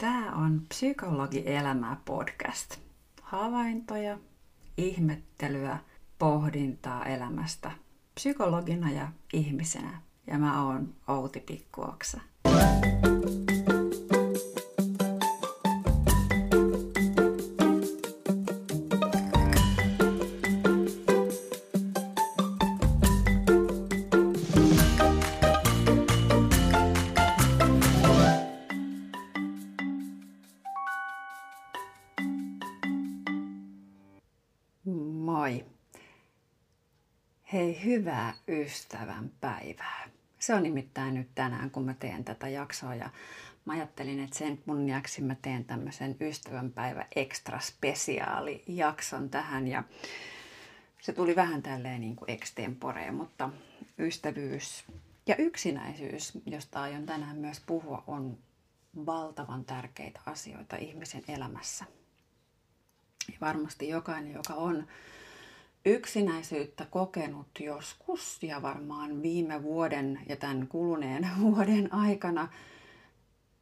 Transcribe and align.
Tämä 0.00 0.32
on 0.32 0.62
Psykologi 0.68 1.42
Elämää 1.46 1.96
podcast. 2.04 2.76
Havaintoja, 3.22 4.18
ihmettelyä, 4.76 5.78
pohdintaa 6.18 7.04
elämästä 7.04 7.70
psykologina 8.14 8.90
ja 8.90 9.08
ihmisenä. 9.32 10.02
Ja 10.26 10.38
mä 10.38 10.64
oon 10.66 10.94
Outi 11.08 11.40
Pikkuoksa. 11.40 12.20
Moi. 12.44 12.89
Ystävän 38.70 39.30
päivää. 39.40 40.08
Se 40.38 40.54
on 40.54 40.62
nimittäin 40.62 41.14
nyt 41.14 41.28
tänään, 41.34 41.70
kun 41.70 41.84
mä 41.84 41.94
teen 41.94 42.24
tätä 42.24 42.48
jaksoa 42.48 42.94
ja 42.94 43.10
mä 43.64 43.72
ajattelin, 43.72 44.20
että 44.20 44.38
sen 44.38 44.58
kunniaksi 44.58 45.22
mä 45.22 45.34
teen 45.42 45.64
tämmöisen 45.64 46.16
ystävänpäivä 46.20 47.06
extra 47.16 47.60
spesiaali 47.60 48.64
jakson 48.66 49.30
tähän 49.30 49.68
ja 49.68 49.84
se 51.00 51.12
tuli 51.12 51.36
vähän 51.36 51.62
tälleen 51.62 52.00
niin 52.00 52.16
kuin 52.16 52.30
extemporeen, 52.30 53.14
mutta 53.14 53.50
ystävyys 53.98 54.84
ja 55.26 55.36
yksinäisyys, 55.36 56.32
josta 56.46 56.82
aion 56.82 57.06
tänään 57.06 57.36
myös 57.36 57.60
puhua, 57.66 58.04
on 58.06 58.38
valtavan 59.06 59.64
tärkeitä 59.64 60.20
asioita 60.26 60.76
ihmisen 60.76 61.22
elämässä. 61.28 61.84
Ja 63.32 63.38
varmasti 63.40 63.88
jokainen, 63.88 64.32
joka 64.32 64.54
on 64.54 64.86
yksinäisyyttä 65.84 66.86
kokenut 66.90 67.46
joskus 67.60 68.42
ja 68.42 68.62
varmaan 68.62 69.22
viime 69.22 69.62
vuoden 69.62 70.20
ja 70.28 70.36
tämän 70.36 70.68
kuluneen 70.68 71.28
vuoden 71.40 71.94
aikana 71.94 72.48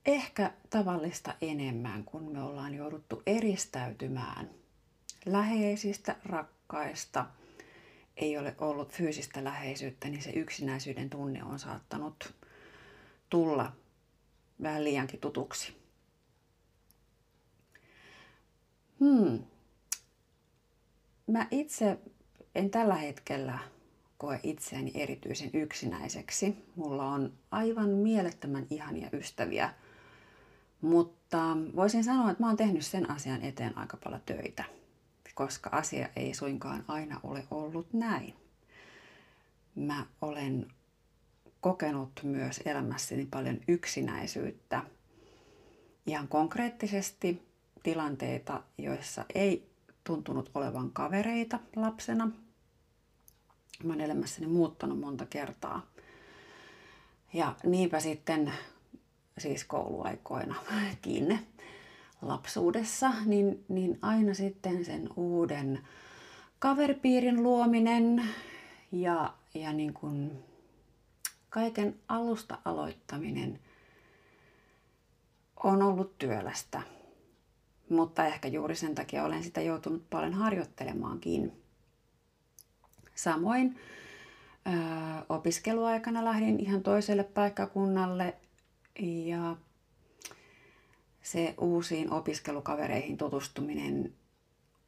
ehkä 0.07 0.53
tavallista 0.71 1.35
enemmän, 1.41 2.05
kun 2.05 2.33
me 2.33 2.43
ollaan 2.43 2.75
jouduttu 2.75 3.23
eristäytymään 3.27 4.51
läheisistä, 5.27 6.17
rakkaista, 6.25 7.27
ei 8.17 8.39
ole 8.39 8.55
ollut 8.59 8.93
fyysistä 8.93 9.45
läheisyyttä, 9.45 10.09
niin 10.09 10.23
se 10.23 10.31
yksinäisyyden 10.31 11.11
tunne 11.11 11.45
on 11.45 11.59
saattanut 11.59 12.35
tulla 13.31 13.73
vähän 14.63 14.85
liiankin 14.85 15.21
tutuksi. 15.21 15.77
Hmm, 19.01 19.39
mä 21.29 21.47
itse 21.51 21.99
en 22.55 22.71
tällä 22.71 22.95
hetkellä 22.95 23.59
koe 24.19 24.41
itseäni 24.43 24.93
erityisen 24.95 25.51
yksinäiseksi. 25.53 26.65
Mulla 26.77 27.05
on 27.05 27.33
aivan 27.51 27.91
mielettömän 27.91 28.67
ihania 28.71 29.09
ystäviä, 29.13 29.75
mutta 30.81 31.57
voisin 31.77 32.05
sanoa, 32.05 32.31
että 32.31 32.43
mä 32.43 32.47
oon 32.47 32.57
tehnyt 32.57 32.87
sen 32.87 33.11
asian 33.11 33.43
eteen 33.43 33.79
aika 33.79 33.97
paljon 34.05 34.23
töitä, 34.27 34.65
koska 35.35 35.71
asia 35.71 36.09
ei 36.17 36.35
suinkaan 36.35 36.85
aina 36.89 37.21
ole 37.23 37.45
ollut 37.51 37.93
näin. 37.93 38.35
Mä 39.75 40.07
olen 40.21 40.67
kokenut 41.61 42.21
myös 42.23 42.61
elämässäni 42.65 43.27
paljon 43.31 43.61
yksinäisyyttä. 43.69 44.83
Ihan 46.07 46.29
konkreettisesti 46.29 47.43
tilanteita, 47.83 48.63
joissa 48.79 49.25
ei 49.35 49.68
tuntunut 50.09 50.51
olevan 50.55 50.91
kavereita 50.91 51.59
lapsena. 51.77 52.31
Mä 53.85 53.93
oon 53.93 54.01
elämässäni 54.01 54.47
muuttanut 54.47 55.01
monta 55.01 55.27
kertaa. 55.27 55.87
Ja 57.33 57.55
niinpä 57.65 58.01
sitten 58.01 58.53
siis 59.39 59.65
kouluaikoina 59.65 60.55
kiinne 61.03 61.39
lapsuudessa, 62.23 63.11
niin, 63.25 63.65
niin 63.69 63.99
aina 64.03 64.35
sitten 64.35 64.85
sen 64.85 65.09
uuden 65.17 65.87
kaveripiirin 66.59 67.43
luominen 67.43 68.29
ja, 68.93 69.35
ja 69.55 69.73
niin 69.73 69.95
kuin 69.95 70.45
kaiken 71.51 72.01
alusta 72.09 72.59
aloittaminen 72.65 73.61
on 75.65 75.83
ollut 75.83 76.19
työlästä 76.19 76.83
mutta 77.91 78.27
ehkä 78.27 78.49
juuri 78.49 78.77
sen 78.77 78.95
takia 78.95 79.25
olen 79.25 79.43
sitä 79.43 79.61
joutunut 79.61 80.11
paljon 80.11 80.35
harjoittelemaankin. 80.35 81.53
Samoin 83.15 83.79
ö, 84.67 84.71
opiskeluaikana 85.29 86.25
lähdin 86.25 86.61
ihan 86.61 86.83
toiselle 86.83 87.25
paikkakunnalle 87.25 88.35
ja 89.25 89.57
se 91.23 91.55
uusiin 91.61 92.13
opiskelukavereihin 92.13 93.17
tutustuminen 93.17 94.13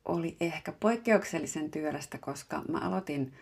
oli 0.04 0.36
ehkä 0.40 0.72
poikkeuksellisen 0.72 1.70
työlästä, 1.70 2.18
koska 2.18 2.62
mä 2.68 2.78
aloitin 2.78 3.32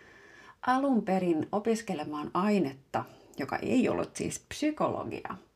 alun 0.67 1.05
perin 1.05 1.47
opiskelemaan 1.51 2.31
ainetta, 2.33 3.05
joka 3.37 3.55
ei 3.55 3.89
ollut 3.89 4.15
siis 4.15 4.45
psykologia– 4.49 5.35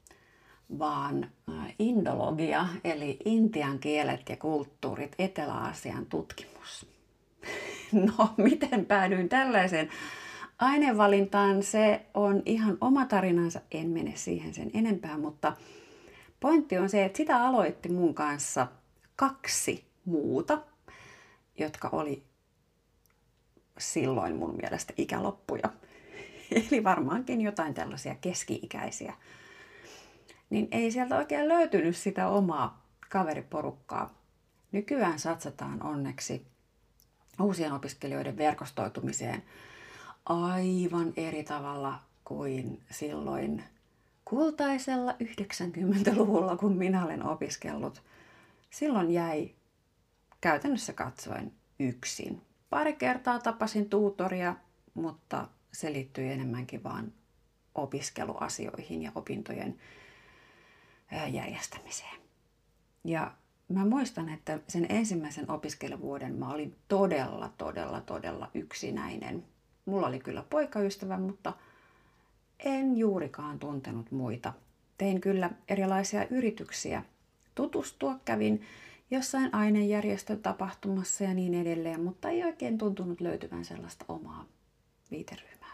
vaan 0.79 1.23
äh, 1.49 1.75
indologia, 1.79 2.67
eli 2.83 3.17
intian 3.25 3.79
kielet 3.79 4.29
ja 4.29 4.37
kulttuurit, 4.37 5.15
Etelä-Aasian 5.19 6.05
tutkimus. 6.05 6.85
No, 7.93 8.33
miten 8.37 8.85
päädyin 8.85 9.29
tällaiseen 9.29 9.89
ainevalintaan? 10.59 11.63
Se 11.63 12.05
on 12.13 12.41
ihan 12.45 12.77
oma 12.81 13.05
tarinansa, 13.05 13.61
en 13.71 13.89
mene 13.89 14.13
siihen 14.15 14.53
sen 14.53 14.71
enempää, 14.73 15.17
mutta 15.17 15.55
pointti 16.39 16.77
on 16.77 16.89
se, 16.89 17.05
että 17.05 17.17
sitä 17.17 17.45
aloitti 17.45 17.89
mun 17.89 18.13
kanssa 18.13 18.67
kaksi 19.15 19.85
muuta, 20.05 20.61
jotka 21.59 21.89
oli 21.91 22.23
silloin 23.77 24.35
mun 24.35 24.55
mielestä 24.61 24.93
ikäloppuja. 24.97 25.69
Eli 26.71 26.83
varmaankin 26.83 27.41
jotain 27.41 27.73
tällaisia 27.73 28.15
keski-ikäisiä 28.15 29.13
niin 30.49 30.67
ei 30.71 30.91
sieltä 30.91 31.17
oikein 31.17 31.47
löytynyt 31.47 31.97
sitä 31.97 32.27
omaa 32.27 32.85
kaveriporukkaa. 33.09 34.13
Nykyään 34.71 35.19
satsataan 35.19 35.83
onneksi 35.83 36.47
uusien 37.41 37.73
opiskelijoiden 37.73 38.37
verkostoitumiseen 38.37 39.43
aivan 40.25 41.13
eri 41.17 41.43
tavalla 41.43 41.99
kuin 42.25 42.81
silloin 42.91 43.63
kultaisella 44.25 45.11
90-luvulla, 45.11 46.57
kun 46.57 46.77
minä 46.77 47.05
olen 47.05 47.23
opiskellut. 47.23 48.03
Silloin 48.69 49.11
jäi 49.11 49.51
käytännössä 50.41 50.93
katsoen 50.93 51.53
yksin. 51.79 52.41
Pari 52.69 52.93
kertaa 52.93 53.39
tapasin 53.39 53.89
tuutoria, 53.89 54.55
mutta 54.93 55.47
se 55.71 55.93
liittyy 55.93 56.31
enemmänkin 56.31 56.83
vaan 56.83 57.13
opiskeluasioihin 57.75 59.01
ja 59.01 59.11
opintojen 59.15 59.79
järjestämiseen. 61.33 62.21
Ja 63.03 63.31
mä 63.69 63.85
muistan, 63.85 64.29
että 64.29 64.59
sen 64.67 64.85
ensimmäisen 64.89 65.51
opiskeluvuoden 65.51 66.35
mä 66.35 66.53
olin 66.53 66.75
todella, 66.87 67.53
todella, 67.57 68.01
todella 68.01 68.51
yksinäinen. 68.53 69.45
Mulla 69.85 70.07
oli 70.07 70.19
kyllä 70.19 70.43
poikaystävä, 70.49 71.17
mutta 71.17 71.53
en 72.59 72.97
juurikaan 72.97 73.59
tuntenut 73.59 74.11
muita. 74.11 74.53
Tein 74.97 75.21
kyllä 75.21 75.49
erilaisia 75.67 76.27
yrityksiä 76.27 77.03
tutustua, 77.55 78.19
kävin 78.25 78.61
jossain 79.11 79.55
ainejärjestötapahtumassa 79.55 81.23
ja 81.23 81.33
niin 81.33 81.53
edelleen, 81.53 82.01
mutta 82.01 82.29
ei 82.29 82.43
oikein 82.43 82.77
tuntunut 82.77 83.21
löytyvän 83.21 83.65
sellaista 83.65 84.05
omaa 84.07 84.45
viiteryhmää. 85.11 85.73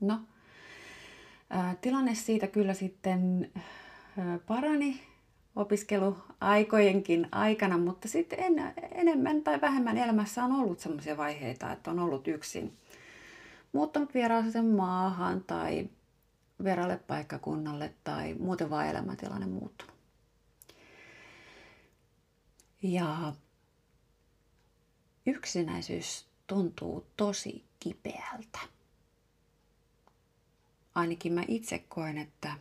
No, 0.00 0.20
Tilanne 1.80 2.14
siitä 2.14 2.46
kyllä 2.46 2.74
sitten 2.74 3.50
parani 4.46 5.00
opiskeluaikojenkin 5.56 7.28
aikana, 7.32 7.78
mutta 7.78 8.08
sitten 8.08 8.38
en, 8.40 8.74
enemmän 8.92 9.42
tai 9.42 9.60
vähemmän 9.60 9.98
elämässä 9.98 10.44
on 10.44 10.52
ollut 10.52 10.80
sellaisia 10.80 11.16
vaiheita, 11.16 11.72
että 11.72 11.90
on 11.90 11.98
ollut 11.98 12.28
yksin. 12.28 12.76
Muuttanut 13.72 14.14
vieraaseen 14.14 14.66
maahan 14.66 15.44
tai 15.44 15.88
vieraalle 16.64 16.96
paikkakunnalle 16.96 17.94
tai 18.04 18.34
muuten 18.34 18.70
vaan 18.70 18.86
elämäntilanne 18.86 19.46
muuttunut. 19.46 19.94
Ja 22.82 23.32
yksinäisyys 25.26 26.26
tuntuu 26.46 27.06
tosi 27.16 27.64
kipeältä 27.80 28.58
ainakin 30.94 31.32
mä 31.32 31.44
itse 31.48 31.78
koen, 31.78 32.18
että 32.18 32.54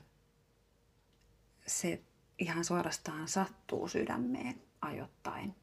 se 1.68 2.02
ihan 2.40 2.66
suorastaan 2.66 3.28
sattuu 3.28 3.88
sydämeen 3.88 4.62
ajoittain. 4.82 5.56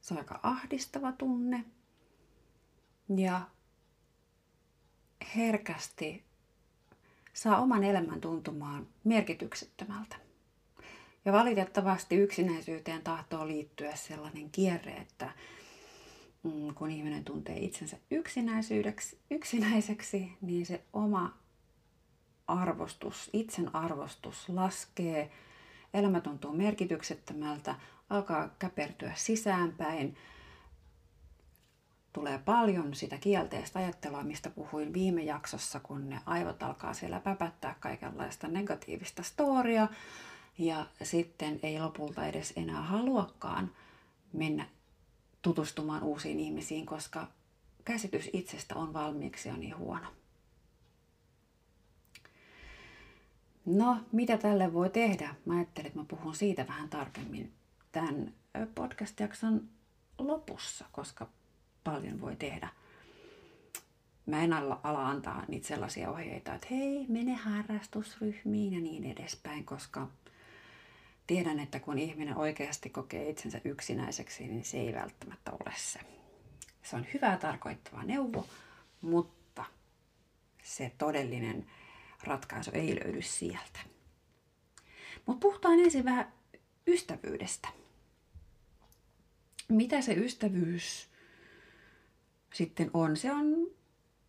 Se 0.00 0.14
on 0.14 0.18
aika 0.18 0.40
ahdistava 0.42 1.12
tunne 1.12 1.64
ja 3.16 3.40
herkästi 5.36 6.24
saa 7.32 7.60
oman 7.60 7.84
elämän 7.84 8.20
tuntumaan 8.20 8.88
merkityksettömältä. 9.04 10.16
Ja 11.24 11.32
valitettavasti 11.32 12.16
yksinäisyyteen 12.16 13.02
tahtoo 13.02 13.46
liittyä 13.46 13.96
sellainen 13.96 14.50
kierre, 14.50 14.92
että 14.92 15.32
kun 16.74 16.90
ihminen 16.90 17.24
tuntee 17.24 17.58
itsensä 17.58 17.96
yksinäisyydeksi, 18.10 19.18
yksinäiseksi, 19.30 20.32
niin 20.40 20.66
se 20.66 20.84
oma 20.92 21.38
arvostus, 22.46 23.30
itsen 23.32 23.74
arvostus 23.74 24.48
laskee, 24.48 25.30
elämä 25.94 26.20
tuntuu 26.20 26.52
merkityksettömältä, 26.52 27.74
alkaa 28.10 28.48
käpertyä 28.58 29.12
sisäänpäin, 29.14 30.16
tulee 32.12 32.38
paljon 32.38 32.94
sitä 32.94 33.18
kielteistä 33.18 33.78
ajattelua, 33.78 34.22
mistä 34.22 34.50
puhuin 34.50 34.92
viime 34.92 35.22
jaksossa, 35.22 35.80
kun 35.80 36.10
ne 36.10 36.20
aivot 36.26 36.62
alkaa 36.62 36.94
siellä 36.94 37.20
päpättää 37.20 37.76
kaikenlaista 37.80 38.48
negatiivista 38.48 39.22
storia, 39.22 39.88
ja 40.58 40.86
sitten 41.02 41.60
ei 41.62 41.80
lopulta 41.80 42.26
edes 42.26 42.52
enää 42.56 42.82
haluakaan 42.82 43.70
mennä 44.32 44.66
tutustumaan 45.42 46.02
uusiin 46.02 46.40
ihmisiin, 46.40 46.86
koska 46.86 47.28
käsitys 47.84 48.30
itsestä 48.32 48.74
on 48.74 48.92
valmiiksi 48.92 49.48
jo 49.48 49.56
niin 49.56 49.76
huono. 49.76 50.06
No, 53.66 53.96
mitä 54.12 54.38
tälle 54.38 54.72
voi 54.72 54.90
tehdä? 54.90 55.34
Mä 55.44 55.54
ajattelin, 55.54 55.86
että 55.86 55.98
mä 55.98 56.04
puhun 56.08 56.34
siitä 56.34 56.66
vähän 56.68 56.88
tarkemmin 56.88 57.52
tämän 57.92 58.34
podcast-jakson 58.74 59.68
lopussa, 60.18 60.84
koska 60.92 61.28
paljon 61.84 62.20
voi 62.20 62.36
tehdä. 62.36 62.68
Mä 64.26 64.42
en 64.42 64.52
ala, 64.52 64.80
ala 64.82 65.08
antaa 65.08 65.44
niitä 65.48 65.68
sellaisia 65.68 66.10
ohjeita, 66.10 66.54
että 66.54 66.66
hei, 66.70 67.06
mene 67.08 67.34
harrastusryhmiin 67.34 68.72
ja 68.72 68.80
niin 68.80 69.04
edespäin, 69.04 69.64
koska 69.64 70.08
tiedän, 71.26 71.58
että 71.58 71.80
kun 71.80 71.98
ihminen 71.98 72.36
oikeasti 72.36 72.90
kokee 72.90 73.30
itsensä 73.30 73.60
yksinäiseksi, 73.64 74.46
niin 74.46 74.64
se 74.64 74.78
ei 74.78 74.94
välttämättä 74.94 75.50
ole 75.52 75.74
se. 75.76 76.00
Se 76.82 76.96
on 76.96 77.06
hyvää 77.14 77.36
tarkoittava 77.36 78.02
neuvo, 78.02 78.46
mutta 79.00 79.64
se 80.62 80.92
todellinen 80.98 81.66
ratkaisu 82.24 82.70
ei 82.74 83.00
löydy 83.04 83.22
sieltä. 83.22 83.80
Mutta 85.26 85.40
puhutaan 85.40 85.80
ensin 85.80 86.04
vähän 86.04 86.32
ystävyydestä. 86.86 87.68
Mitä 89.68 90.00
se 90.00 90.12
ystävyys 90.12 91.08
sitten 92.54 92.90
on? 92.94 93.16
Se 93.16 93.32
on 93.32 93.44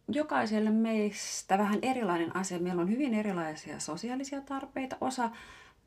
jokaiselle 0.07 0.69
meistä 0.69 1.57
vähän 1.57 1.80
erilainen 1.81 2.36
asia. 2.36 2.60
Meillä 2.60 2.81
on 2.81 2.89
hyvin 2.89 3.13
erilaisia 3.13 3.80
sosiaalisia 3.80 4.42
tarpeita. 4.42 4.98
Osa 5.01 5.31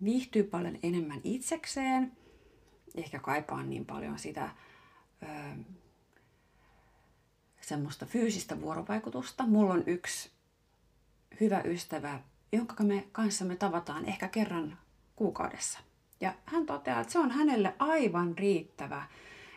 viihtyy 0.04 0.42
paljon 0.42 0.78
enemmän 0.82 1.20
itsekseen, 1.24 2.12
ehkä 2.94 3.18
kaipaa 3.18 3.62
niin 3.62 3.86
paljon 3.86 4.18
sitä 4.18 4.50
ö, 5.22 5.26
semmoista 7.60 8.06
fyysistä 8.06 8.60
vuorovaikutusta. 8.60 9.46
Mulla 9.46 9.74
on 9.74 9.82
yksi 9.86 10.30
hyvä 11.40 11.60
ystävä, 11.64 12.20
jonka 12.52 12.84
me 12.84 13.06
kanssamme 13.12 13.56
tavataan 13.56 14.04
ehkä 14.04 14.28
kerran 14.28 14.78
kuukaudessa. 15.16 15.78
Ja 16.20 16.34
hän 16.44 16.66
toteaa, 16.66 17.00
että 17.00 17.12
se 17.12 17.18
on 17.18 17.30
hänelle 17.30 17.74
aivan 17.78 18.38
riittävä. 18.38 19.06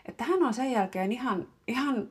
Että 0.05 0.23
hän 0.23 0.43
on 0.43 0.53
sen 0.53 0.71
jälkeen 0.71 1.11
ihan, 1.11 1.47
ihan 1.67 2.09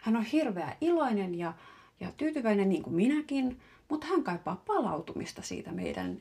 hän 0.00 0.16
on 0.16 0.24
hirveä 0.24 0.76
iloinen 0.80 1.34
ja, 1.34 1.52
ja 2.00 2.12
tyytyväinen 2.12 2.68
niin 2.68 2.82
kuin 2.82 2.96
minäkin, 2.96 3.60
mutta 3.88 4.06
hän 4.06 4.22
kaipaa 4.24 4.62
palautumista 4.66 5.42
siitä 5.42 5.72
meidän 5.72 6.20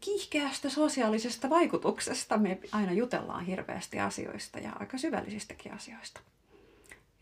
kiihkeästä 0.00 0.70
sosiaalisesta 0.70 1.50
vaikutuksesta. 1.50 2.38
Me 2.38 2.58
aina 2.72 2.92
jutellaan 2.92 3.44
hirveästi 3.44 4.00
asioista 4.00 4.58
ja 4.58 4.72
aika 4.78 4.98
syvällisistäkin 4.98 5.72
asioista. 5.72 6.20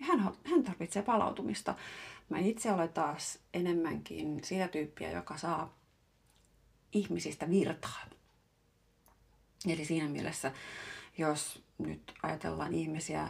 Hän, 0.00 0.20
hän 0.44 0.62
tarvitsee 0.64 1.02
palautumista. 1.02 1.74
Mä 2.28 2.38
itse 2.38 2.72
olen 2.72 2.88
taas 2.88 3.38
enemmänkin 3.54 4.44
sitä 4.44 4.68
tyyppiä, 4.68 5.10
joka 5.10 5.36
saa 5.36 5.74
ihmisistä 6.92 7.50
virtaa. 7.50 8.06
Eli 9.68 9.84
siinä 9.84 10.08
mielessä, 10.08 10.52
jos 11.18 11.62
nyt 11.78 12.12
ajatellaan 12.22 12.74
ihmisiä 12.74 13.28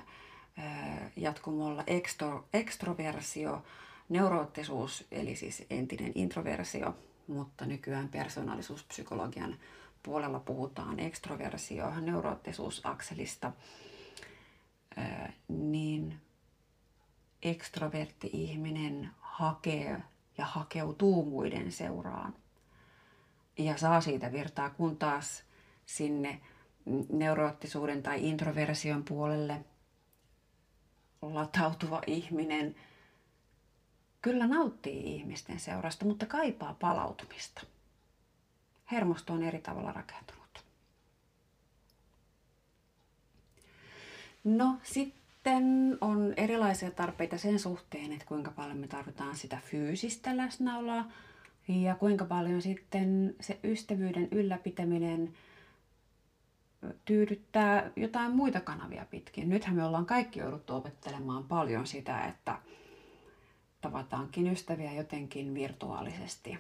jatkumolla 1.16 1.84
ekstro, 1.86 2.48
ekstroversio, 2.52 3.62
neuroottisuus, 4.08 5.04
eli 5.10 5.36
siis 5.36 5.66
entinen 5.70 6.12
introversio, 6.14 6.94
mutta 7.28 7.66
nykyään 7.66 8.08
persoonallisuuspsykologian 8.08 9.56
puolella 10.02 10.40
puhutaan 10.40 11.00
ekstroversio, 11.00 12.00
neuroottisuusakselista, 12.00 13.52
niin 15.48 16.20
ekstrovertti 17.42 18.30
ihminen 18.32 19.10
hakee 19.20 20.02
ja 20.38 20.44
hakeutuu 20.44 21.24
muiden 21.24 21.72
seuraan. 21.72 22.34
Ja 23.58 23.76
saa 23.76 24.00
siitä 24.00 24.32
virtaa, 24.32 24.70
kun 24.70 24.96
taas 24.96 25.44
sinne 25.86 26.40
neuroottisuuden 27.12 28.02
tai 28.02 28.28
introversion 28.28 29.04
puolelle 29.04 29.64
latautuva 31.22 32.02
ihminen 32.06 32.74
kyllä 34.22 34.46
nauttii 34.46 35.16
ihmisten 35.16 35.60
seurasta, 35.60 36.04
mutta 36.04 36.26
kaipaa 36.26 36.74
palautumista. 36.80 37.62
Hermosto 38.92 39.32
on 39.32 39.42
eri 39.42 39.58
tavalla 39.58 39.92
rakentunut. 39.92 40.64
No 44.44 44.76
sitten 44.82 45.98
on 46.00 46.34
erilaisia 46.36 46.90
tarpeita 46.90 47.38
sen 47.38 47.58
suhteen, 47.58 48.12
että 48.12 48.24
kuinka 48.24 48.50
paljon 48.50 48.78
me 48.78 48.86
tarvitaan 48.88 49.36
sitä 49.36 49.58
fyysistä 49.64 50.36
läsnäoloa 50.36 51.04
ja 51.68 51.94
kuinka 51.94 52.24
paljon 52.24 52.62
sitten 52.62 53.34
se 53.40 53.58
ystävyyden 53.64 54.28
ylläpitäminen 54.30 55.34
tyydyttää 57.04 57.90
jotain 57.96 58.36
muita 58.36 58.60
kanavia 58.60 59.06
pitkin. 59.10 59.48
Nythän 59.48 59.76
me 59.76 59.84
ollaan 59.84 60.06
kaikki 60.06 60.38
jouduttu 60.40 60.74
opettelemaan 60.74 61.44
paljon 61.44 61.86
sitä, 61.86 62.24
että 62.24 62.58
tavataankin 63.80 64.46
ystäviä 64.52 64.92
jotenkin 64.92 65.54
virtuaalisesti. 65.54 66.58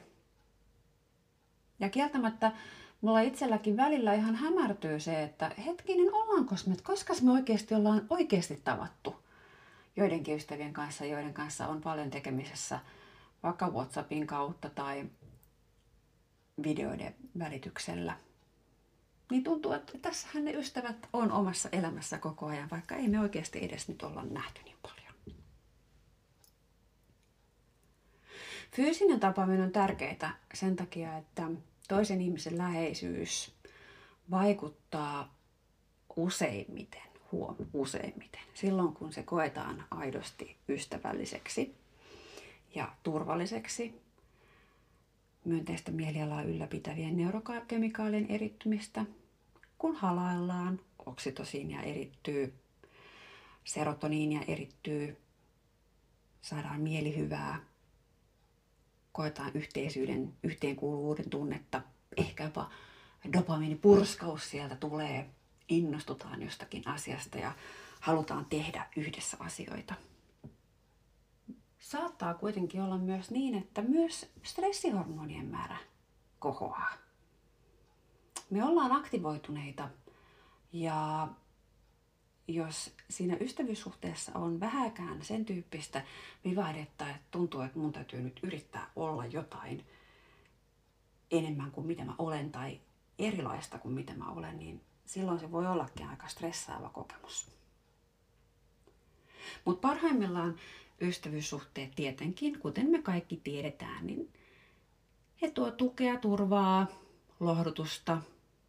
Ja 1.80 1.88
kieltämättä 1.88 2.52
mulla 3.00 3.20
itselläkin 3.20 3.76
välillä 3.76 4.14
ihan 4.14 4.34
hämärtyy 4.34 5.00
se, 5.00 5.22
että 5.22 5.50
hetkinen, 5.66 6.14
ollaanko 6.14 6.54
me, 6.66 6.76
koska 6.82 7.14
me 7.22 7.30
oikeasti 7.30 7.74
ollaan 7.74 8.06
oikeasti 8.10 8.60
tavattu 8.64 9.26
joidenkin 9.96 10.36
ystävien 10.36 10.72
kanssa, 10.72 11.04
joiden 11.04 11.34
kanssa 11.34 11.68
on 11.68 11.80
paljon 11.80 12.10
tekemisessä 12.10 12.80
vaikka 13.42 13.68
WhatsAppin 13.68 14.26
kautta 14.26 14.70
tai 14.70 15.04
videoiden 16.62 17.14
välityksellä. 17.38 18.16
Niin 19.30 19.44
tuntuu, 19.44 19.72
että 19.72 19.98
tässähän 19.98 20.44
ne 20.44 20.52
ystävät 20.52 21.08
on 21.12 21.32
omassa 21.32 21.68
elämässä 21.72 22.18
koko 22.18 22.46
ajan, 22.46 22.70
vaikka 22.70 22.94
ei 22.94 23.08
me 23.08 23.20
oikeasti 23.20 23.64
edes 23.64 23.88
nyt 23.88 24.02
olla 24.02 24.22
nähty 24.22 24.62
niin 24.62 24.76
paljon. 24.82 24.95
Fyysinen 28.76 29.20
tapaaminen 29.20 29.62
on 29.62 29.72
tärkeää 29.72 30.38
sen 30.54 30.76
takia, 30.76 31.16
että 31.16 31.50
toisen 31.88 32.20
ihmisen 32.20 32.58
läheisyys 32.58 33.54
vaikuttaa 34.30 35.34
useimmiten, 36.16 37.02
huom, 37.32 37.56
useimmiten, 37.72 38.40
silloin 38.54 38.92
kun 38.92 39.12
se 39.12 39.22
koetaan 39.22 39.84
aidosti 39.90 40.56
ystävälliseksi 40.68 41.74
ja 42.74 42.92
turvalliseksi, 43.02 44.00
myönteistä 45.44 45.90
mielialaa 45.90 46.42
ylläpitävien 46.42 47.16
neurokemikaalien 47.16 48.26
erittymistä, 48.28 49.04
kun 49.78 49.96
halaillaan, 49.96 50.80
oksitosiinia 51.06 51.82
erittyy, 51.82 52.54
serotoniinia 53.64 54.40
erittyy, 54.48 55.16
saadaan 56.42 56.80
mielihyvää, 56.80 57.60
koetaan 59.16 59.50
yhteisyyden, 59.54 60.34
yhteenkuuluvuuden 60.42 61.30
tunnetta, 61.30 61.82
ehkä 62.16 62.44
jopa 62.44 62.70
dopamiinipurskaus 63.32 64.50
sieltä 64.50 64.76
tulee, 64.76 65.30
innostutaan 65.68 66.42
jostakin 66.42 66.88
asiasta 66.88 67.38
ja 67.38 67.52
halutaan 68.00 68.44
tehdä 68.44 68.86
yhdessä 68.96 69.36
asioita. 69.40 69.94
Saattaa 71.78 72.34
kuitenkin 72.34 72.82
olla 72.82 72.98
myös 72.98 73.30
niin, 73.30 73.54
että 73.54 73.82
myös 73.82 74.30
stressihormonien 74.42 75.46
määrä 75.46 75.76
kohoaa. 76.38 76.92
me 78.50 78.64
ollaan 78.64 78.92
aktivoituneita 78.92 79.88
ja 80.72 81.28
jos 82.48 82.94
siinä 83.10 83.36
ystävyyssuhteessa 83.40 84.32
on 84.34 84.60
vähäkään 84.60 85.22
sen 85.22 85.44
tyyppistä 85.44 86.04
vivahdetta, 86.44 87.08
että 87.08 87.28
tuntuu, 87.30 87.60
että 87.60 87.78
mun 87.78 87.92
täytyy 87.92 88.20
nyt 88.20 88.40
yrittää 88.42 88.90
olla 88.96 89.26
jotain 89.26 89.84
enemmän 91.30 91.70
kuin 91.70 91.86
mitä 91.86 92.04
mä 92.04 92.14
olen 92.18 92.52
tai 92.52 92.80
erilaista 93.18 93.78
kuin 93.78 93.94
mitä 93.94 94.14
mä 94.14 94.30
olen, 94.30 94.58
niin 94.58 94.80
silloin 95.06 95.40
se 95.40 95.52
voi 95.52 95.66
ollakin 95.66 96.08
aika 96.08 96.28
stressaava 96.28 96.88
kokemus. 96.88 97.50
Mutta 99.64 99.88
parhaimmillaan 99.88 100.56
ystävyyssuhteet 101.00 101.94
tietenkin, 101.94 102.58
kuten 102.58 102.90
me 102.90 103.02
kaikki 103.02 103.40
tiedetään, 103.44 104.06
niin 104.06 104.32
he 105.42 105.50
tuo 105.50 105.70
tukea, 105.70 106.18
turvaa, 106.18 106.86
lohdutusta 107.40 108.22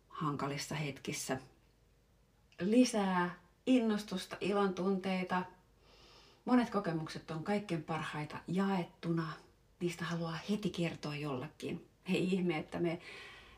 hankalissa 0.10 0.76
hetkissä, 0.76 1.38
lisää 2.60 3.47
innostusta, 3.68 4.38
ilon 4.42 4.74
tunteita. 4.74 5.44
Monet 6.46 6.70
kokemukset 6.70 7.32
on 7.32 7.44
kaikkein 7.44 7.84
parhaita 7.84 8.38
jaettuna. 8.48 9.34
Niistä 9.80 10.06
haluaa 10.06 10.40
heti 10.50 10.70
kertoa 10.70 11.16
jollekin. 11.16 11.88
Ei 12.06 12.24
ihme, 12.24 12.58
että 12.58 12.80
me 12.80 13.00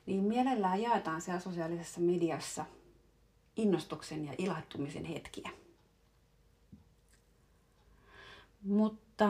niin 0.05 0.23
mielellään 0.23 0.81
jaetaan 0.81 1.21
siellä 1.21 1.39
sosiaalisessa 1.39 1.99
mediassa 1.99 2.65
innostuksen 3.55 4.25
ja 4.25 4.33
ilahtumisen 4.37 5.05
hetkiä. 5.05 5.49
Mutta 8.63 9.27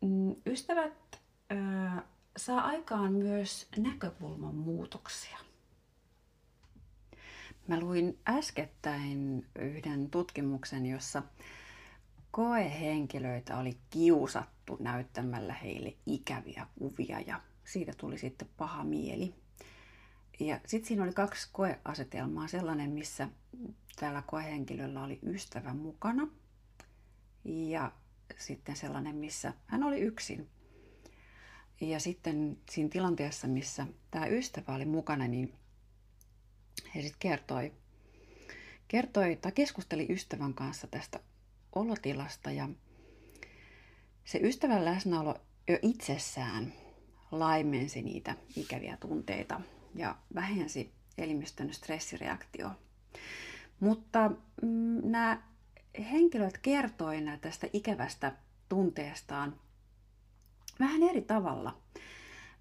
mm, 0.00 0.36
ystävät 0.46 1.20
äh, 1.52 2.04
saa 2.36 2.60
aikaan 2.60 3.12
myös 3.12 3.68
näkökulman 3.76 4.54
muutoksia. 4.54 5.38
Mä 7.68 7.80
luin 7.80 8.18
äskettäin 8.28 9.46
yhden 9.58 10.10
tutkimuksen, 10.10 10.86
jossa 10.86 11.22
koehenkilöitä 12.30 13.58
oli 13.58 13.76
kiusattu 13.90 14.76
näyttämällä 14.80 15.52
heille 15.54 15.94
ikäviä 16.06 16.66
kuvia 16.78 17.20
ja 17.20 17.40
siitä 17.64 17.92
tuli 17.96 18.18
sitten 18.18 18.48
paha 18.56 18.84
mieli. 18.84 19.34
Ja 20.40 20.60
sitten 20.66 20.88
siinä 20.88 21.02
oli 21.02 21.12
kaksi 21.12 21.48
koeasetelmaa. 21.52 22.48
Sellainen, 22.48 22.90
missä 22.90 23.28
tällä 24.00 24.22
koehenkilöllä 24.26 25.04
oli 25.04 25.18
ystävä 25.22 25.74
mukana 25.74 26.28
ja 27.44 27.92
sitten 28.38 28.76
sellainen, 28.76 29.16
missä 29.16 29.52
hän 29.66 29.82
oli 29.82 30.00
yksin. 30.00 30.48
Ja 31.80 32.00
sitten 32.00 32.58
siinä 32.70 32.88
tilanteessa, 32.88 33.46
missä 33.46 33.86
tämä 34.10 34.26
ystävä 34.26 34.74
oli 34.74 34.84
mukana, 34.84 35.28
niin 35.28 35.52
he 36.94 37.02
sitten 37.02 37.18
kertoi, 37.18 37.72
kertoi 38.88 39.36
tai 39.36 39.52
keskusteli 39.52 40.06
ystävän 40.10 40.54
kanssa 40.54 40.86
tästä 40.86 41.20
olotilasta 41.74 42.50
ja 42.50 42.68
se 44.24 44.38
ystävän 44.42 44.84
läsnäolo 44.84 45.34
jo 45.68 45.78
itsessään 45.82 46.72
laimensi 47.30 48.02
niitä 48.02 48.34
ikäviä 48.56 48.96
tunteita 49.00 49.60
ja 49.94 50.16
vähensi 50.34 50.92
elimistön 51.18 51.74
stressireaktio. 51.74 52.70
Mutta 53.80 54.30
mm, 54.62 55.00
nämä 55.10 55.42
henkilöt 56.10 56.58
kertoivat 56.58 57.40
tästä 57.40 57.66
ikävästä 57.72 58.32
tunteestaan 58.68 59.60
vähän 60.80 61.02
eri 61.02 61.22
tavalla. 61.22 61.78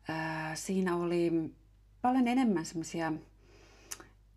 Ää, 0.08 0.56
siinä 0.56 0.96
oli 0.96 1.32
paljon 2.02 2.28
enemmän 2.28 2.66
semmoisia 2.66 3.14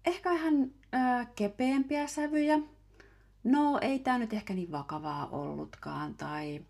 ehkä 0.06 0.30
vähän 0.30 0.70
ää, 0.92 1.24
kepeämpiä 1.24 2.06
sävyjä. 2.06 2.58
No, 3.44 3.78
ei 3.80 3.98
tämä 3.98 4.18
nyt 4.18 4.32
ehkä 4.32 4.54
niin 4.54 4.72
vakavaa 4.72 5.28
ollutkaan. 5.28 6.14
Tai 6.14 6.64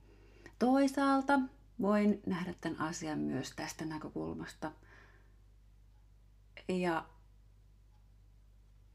toisaalta 0.58 1.40
voin 1.80 2.20
nähdä 2.26 2.54
tämän 2.60 2.80
asian 2.80 3.18
myös 3.18 3.52
tästä 3.56 3.84
näkökulmasta. 3.84 4.72
Ja 6.68 7.04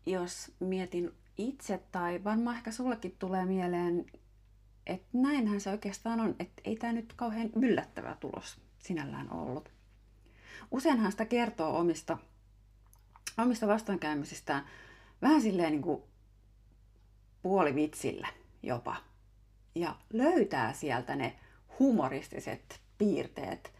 jos 0.05 0.51
mietin 0.59 1.11
itse, 1.37 1.83
tai 1.91 2.23
varmaan 2.23 2.57
ehkä 2.57 2.71
sullekin 2.71 3.15
tulee 3.19 3.45
mieleen, 3.45 4.05
että 4.87 5.07
näinhän 5.13 5.61
se 5.61 5.69
oikeastaan 5.69 6.19
on, 6.19 6.35
että 6.39 6.61
ei 6.65 6.75
tämä 6.75 6.93
nyt 6.93 7.13
kauhean 7.13 7.49
yllättävä 7.55 8.17
tulos 8.19 8.61
sinällään 8.79 9.33
ollut. 9.33 9.71
Useinhan 10.71 11.11
sitä 11.11 11.25
kertoo 11.25 11.79
omista 11.79 12.17
omista 13.37 13.67
vastoinkäymisistään 13.67 14.65
vähän 15.21 15.41
silleen 15.41 15.71
niin 15.71 15.81
kuin 15.81 16.03
puolivitsillä 17.41 18.27
jopa. 18.63 18.95
Ja 19.75 19.95
löytää 20.13 20.73
sieltä 20.73 21.15
ne 21.15 21.39
humoristiset 21.79 22.81
piirteet 22.97 23.73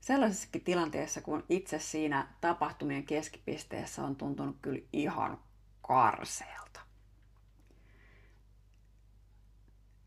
sellaisessakin 0.00 0.64
tilanteessa, 0.64 1.20
kun 1.20 1.44
itse 1.48 1.78
siinä 1.78 2.28
tapahtumien 2.40 3.04
keskipisteessä 3.04 4.04
on 4.04 4.16
tuntunut 4.16 4.56
kyllä 4.62 4.80
ihan 4.92 5.38
karseelta. 5.82 6.80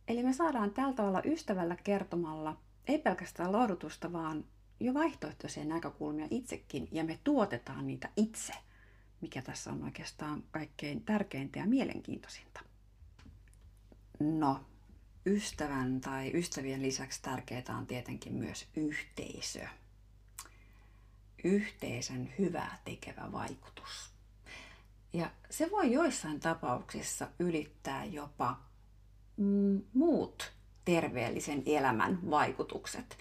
Eli 0.07 0.23
me 0.23 0.33
saadaan 0.33 0.71
tältä 0.71 0.95
tavalla 0.95 1.21
ystävällä 1.25 1.75
kertomalla 1.83 2.57
ei 2.87 2.99
pelkästään 2.99 3.51
lohdutusta, 3.51 4.13
vaan 4.13 4.45
jo 4.79 4.93
vaihtoehtoisia 4.93 5.65
näkökulmia 5.65 6.27
itsekin 6.31 6.87
ja 6.91 7.03
me 7.03 7.19
tuotetaan 7.23 7.87
niitä 7.87 8.09
itse, 8.17 8.53
mikä 9.21 9.41
tässä 9.41 9.71
on 9.71 9.83
oikeastaan 9.83 10.43
kaikkein 10.51 11.01
tärkeintä 11.01 11.59
ja 11.59 11.65
mielenkiintoisinta. 11.65 12.59
No, 14.19 14.65
ystävän 15.25 16.01
tai 16.01 16.31
ystävien 16.33 16.81
lisäksi 16.81 17.21
tärkeää 17.21 17.77
on 17.77 17.87
tietenkin 17.87 18.33
myös 18.33 18.67
yhteisö. 18.75 19.67
Yhteisön 21.43 22.33
hyvää 22.39 22.79
tekevä 22.85 23.31
vaikutus. 23.31 24.13
Ja 25.13 25.31
se 25.49 25.71
voi 25.71 25.91
joissain 25.91 26.39
tapauksissa 26.39 27.27
ylittää 27.39 28.05
jopa 28.05 28.59
mm, 29.37 29.81
muut 29.93 30.51
terveellisen 30.85 31.63
elämän 31.65 32.19
vaikutukset. 32.31 33.17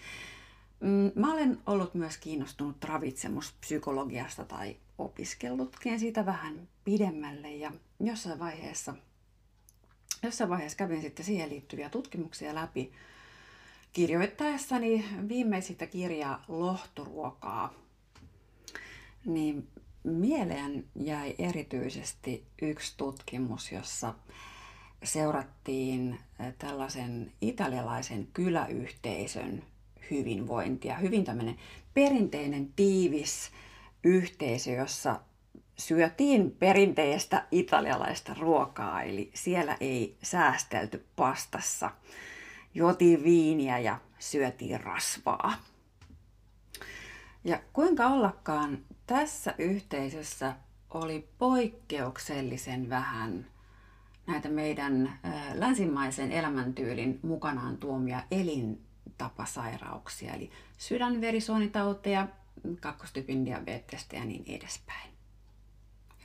Mm, 0.79 1.11
mä 1.15 1.33
olen 1.33 1.57
ollut 1.65 1.93
myös 1.93 2.17
kiinnostunut 2.17 2.83
ravitsemuspsykologiasta 2.83 4.45
tai 4.45 4.75
opiskellutkin 4.97 5.99
siitä 5.99 6.25
vähän 6.25 6.67
pidemmälle 6.85 7.51
ja 7.51 7.71
jossain 7.99 8.39
vaiheessa, 8.39 8.95
jossain 10.23 10.49
vaiheessa 10.49 10.77
kävin 10.77 11.01
sitten 11.01 11.25
siihen 11.25 11.49
liittyviä 11.49 11.89
tutkimuksia 11.89 12.55
läpi 12.55 12.91
kirjoittaessani 13.93 15.05
viimeisintä 15.27 15.87
kirjaa 15.87 16.43
Lohturuokaa. 16.47 17.73
Niin 19.25 19.67
mieleen 20.03 20.85
jäi 20.95 21.35
erityisesti 21.37 22.43
yksi 22.61 22.93
tutkimus, 22.97 23.71
jossa 23.71 24.13
seurattiin 25.03 26.19
tällaisen 26.57 27.31
italialaisen 27.41 28.27
kyläyhteisön 28.33 29.63
hyvinvointia. 30.11 30.95
Hyvin 30.97 31.23
tämmöinen 31.23 31.55
perinteinen 31.93 32.73
tiivis 32.75 33.51
yhteisö, 34.03 34.71
jossa 34.71 35.19
syötiin 35.77 36.51
perinteistä 36.51 37.47
italialaista 37.51 38.35
ruokaa, 38.39 39.03
eli 39.03 39.31
siellä 39.33 39.77
ei 39.79 40.17
säästelty 40.23 41.05
pastassa. 41.15 41.91
Jotiin 42.73 43.23
viiniä 43.23 43.79
ja 43.79 43.99
syötiin 44.19 44.81
rasvaa. 44.81 45.53
Ja 47.43 47.59
kuinka 47.73 48.07
ollakaan 48.07 48.77
tässä 49.07 49.55
yhteisössä 49.57 50.55
oli 50.89 51.27
poikkeuksellisen 51.37 52.89
vähän 52.89 53.45
näitä 54.27 54.49
meidän 54.49 55.19
länsimaisen 55.53 56.31
elämäntyylin 56.31 57.19
mukanaan 57.23 57.77
tuomia 57.77 58.23
elin 58.31 58.86
tapasairauksia, 59.17 60.33
eli 60.33 60.51
sydänverisuonitauteja, 60.77 62.27
kakkostyypin 62.79 63.45
diabetesta 63.45 64.15
ja 64.15 64.25
niin 64.25 64.43
edespäin. 64.47 65.09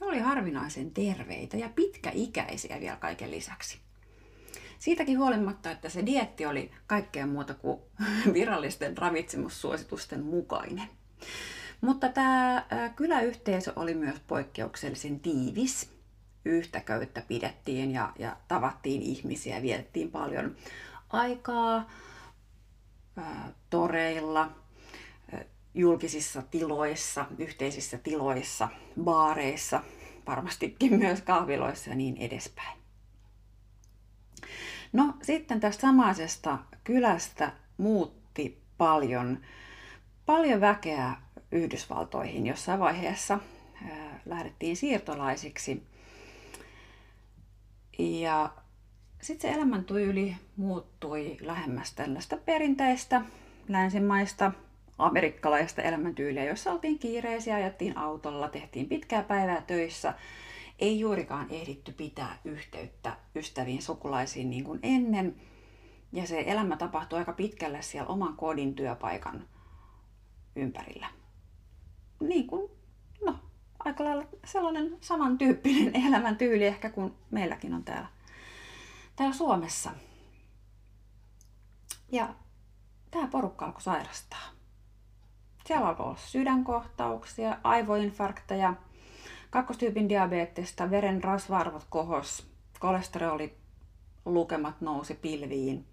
He 0.01 0.07
olivat 0.07 0.27
harvinaisen 0.27 0.91
terveitä 0.91 1.57
ja 1.57 1.69
pitkäikäisiä 1.69 2.81
vielä 2.81 2.97
kaiken 2.97 3.31
lisäksi. 3.31 3.79
Siitäkin 4.79 5.19
huolimatta, 5.19 5.71
että 5.71 5.89
se 5.89 6.07
dietti 6.07 6.47
oli 6.47 6.71
kaikkea 6.87 7.27
muuta 7.27 7.55
kuin 7.55 7.81
virallisten 8.35 8.99
ravitsemussuositusten 8.99 10.25
mukainen. 10.25 10.89
Mutta 11.81 12.09
tämä 12.09 12.67
kyläyhteisö 12.97 13.73
oli 13.77 13.95
myös 13.95 14.21
poikkeuksellisen 14.27 15.21
tiivis. 15.21 15.91
Yhtä 16.45 16.81
köyttä 16.81 17.23
pidettiin 17.29 17.91
ja, 17.91 18.13
ja 18.19 18.37
tavattiin 18.49 19.03
ihmisiä, 19.03 19.63
vietettiin 19.63 20.11
paljon 20.11 20.57
aikaa 21.11 21.91
toreilla, 23.71 24.51
julkisissa 25.75 26.43
tiloissa, 26.43 27.27
yhteisissä 27.39 27.99
tiloissa, 27.99 28.69
baareissa, 29.05 29.83
varmastikin 30.27 30.99
myös 30.99 31.21
kahviloissa 31.23 31.91
ja 31.91 31.97
niin 31.97 32.17
edespäin. 32.17 32.79
No 34.93 35.15
sitten 35.23 35.61
tästä 35.61 35.81
samaisesta 35.81 36.59
kylästä 36.85 37.53
muutti 37.77 38.63
paljon, 38.79 39.41
paljon 40.27 40.61
väkeä 40.61 41.13
Yhdysvaltoihin 41.53 42.47
jossain 42.47 42.81
vaiheessa. 42.81 43.39
Lähdettiin 44.27 44.77
siirtolaisiksi. 44.77 45.83
Ja 47.99 48.55
sitten 49.23 49.51
se 49.51 49.57
elämäntyyli 49.59 50.37
muuttui 50.57 51.37
lähemmäs 51.41 51.93
tällaista 51.93 52.37
perinteistä 52.37 53.23
länsimaista 53.69 54.53
amerikkalaista 54.99 55.83
elämäntyyliä, 55.83 56.45
jossa 56.45 56.73
oltiin 56.73 56.99
kiireisiä, 56.99 57.55
ajettiin 57.55 57.99
autolla, 57.99 58.49
tehtiin 58.49 58.89
pitkää 58.89 59.23
päivää 59.23 59.63
töissä, 59.67 60.15
ei 60.79 61.01
juurikaan 61.01 61.47
ehditty 61.51 61.93
pitää 61.93 62.39
yhteyttä 62.45 63.17
ystäviin, 63.37 63.83
sukulaisiin 63.83 64.51
niin 64.51 64.65
kuin 64.65 64.81
ennen. 64.83 65.37
Ja 66.13 66.27
se 66.27 66.45
elämä 66.47 66.77
tapahtui 66.77 67.19
aika 67.19 67.33
pitkälle 67.33 67.83
siellä 67.83 68.09
oman 68.09 68.37
kodin 68.37 68.75
työpaikan 68.75 69.45
ympärillä. 70.57 71.07
Niin 72.21 72.47
kuin, 72.47 72.71
no, 73.25 73.35
aika 73.79 74.05
lailla 74.05 74.25
sellainen 74.45 74.97
samantyyppinen 75.01 75.97
elämäntyyli 76.07 76.65
ehkä 76.65 76.91
kuin 76.91 77.13
meilläkin 77.31 77.75
on 77.75 77.85
täällä, 77.85 78.09
täällä 79.23 79.37
Suomessa. 79.37 79.91
Ja 82.13 82.35
tämä 83.11 83.29
porukka 83.29 83.67
alkoi 83.67 83.83
sairastaa. 83.83 84.49
Siellä 85.67 85.89
alkoi 85.89 86.07
olla 86.07 86.17
sydänkohtauksia, 86.17 87.59
aivoinfarkteja, 87.65 88.75
kakkostyypin 89.51 90.09
diabetesta, 90.09 90.91
veren 90.91 91.25
rasva-arvot 91.25 91.87
kohos, 91.91 92.47
kolesteroli 92.79 93.59
lukemat 94.25 94.81
nousi 94.81 95.15
pilviin 95.15 95.87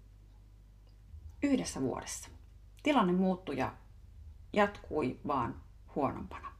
yhdessä 1.42 1.80
vuodessa. 1.80 2.28
Tilanne 2.82 3.12
muuttui 3.12 3.58
ja 3.58 3.72
jatkui 4.52 5.20
vaan 5.26 5.62
huonompana. 5.94 6.52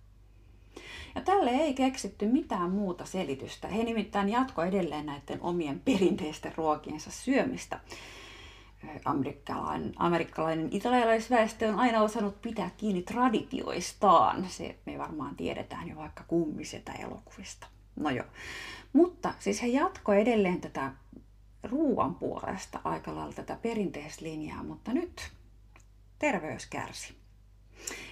Ja 1.14 1.20
tälle 1.20 1.50
ei 1.50 1.74
keksitty 1.74 2.26
mitään 2.26 2.70
muuta 2.70 3.04
selitystä. 3.04 3.68
He 3.68 3.84
nimittäin 3.84 4.28
jatko 4.28 4.62
edelleen 4.62 5.06
näiden 5.06 5.42
omien 5.42 5.80
perinteisten 5.80 6.52
ruokiensa 6.56 7.10
syömistä 7.10 7.80
amerikkalainen, 9.04 9.92
amerikkalainen 9.96 10.68
italialaisväestö 10.70 11.68
on 11.68 11.78
aina 11.78 12.02
osannut 12.02 12.42
pitää 12.42 12.70
kiinni 12.76 13.02
traditioistaan. 13.02 14.46
Se 14.48 14.78
me 14.86 14.98
varmaan 14.98 15.36
tiedetään 15.36 15.88
jo 15.88 15.96
vaikka 15.96 16.24
kummisetä 16.28 16.92
elokuvista. 16.92 17.66
No 17.96 18.10
joo. 18.10 18.26
Mutta 18.92 19.34
siis 19.38 19.62
he 19.62 19.66
jatkoi 19.66 20.20
edelleen 20.20 20.60
tätä 20.60 20.92
ruoan 21.62 22.14
puolesta 22.14 22.80
aika 22.84 23.14
lailla 23.14 23.32
tätä 23.32 23.58
perinteistä 23.62 24.24
linjaa, 24.24 24.62
mutta 24.62 24.92
nyt 24.92 25.30
terveys 26.18 26.66
kärsi. 26.66 27.19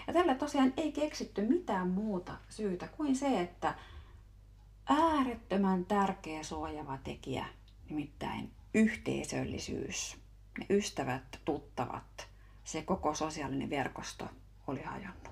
Ja 0.07 0.13
tällä 0.13 0.35
tosiaan 0.35 0.73
ei 0.77 0.93
keksitty 0.93 1.43
mitään 1.43 1.89
muuta 1.89 2.37
syytä 2.49 2.89
kuin 2.89 3.17
se, 3.17 3.41
että 3.41 3.75
äärettömän 4.87 5.85
tärkeä 5.85 6.43
suojava 6.43 6.99
tekijä, 7.05 7.47
nimittäin 7.91 8.51
yhteisöllisyys, 8.75 10.17
ne 10.59 10.67
ystävät, 10.71 11.41
tuttavat, 11.45 12.29
se 12.65 12.83
koko 12.83 13.15
sosiaalinen 13.15 13.71
verkosto 13.71 14.29
oli 14.67 14.83
hajonnut. 14.83 15.29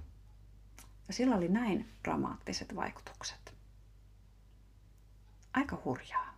Ja 1.08 1.14
sillä 1.14 1.36
oli 1.36 1.48
näin 1.48 1.88
dramaattiset 2.04 2.76
vaikutukset. 2.76 3.54
Aika 5.52 5.82
hurjaa. 5.84 6.36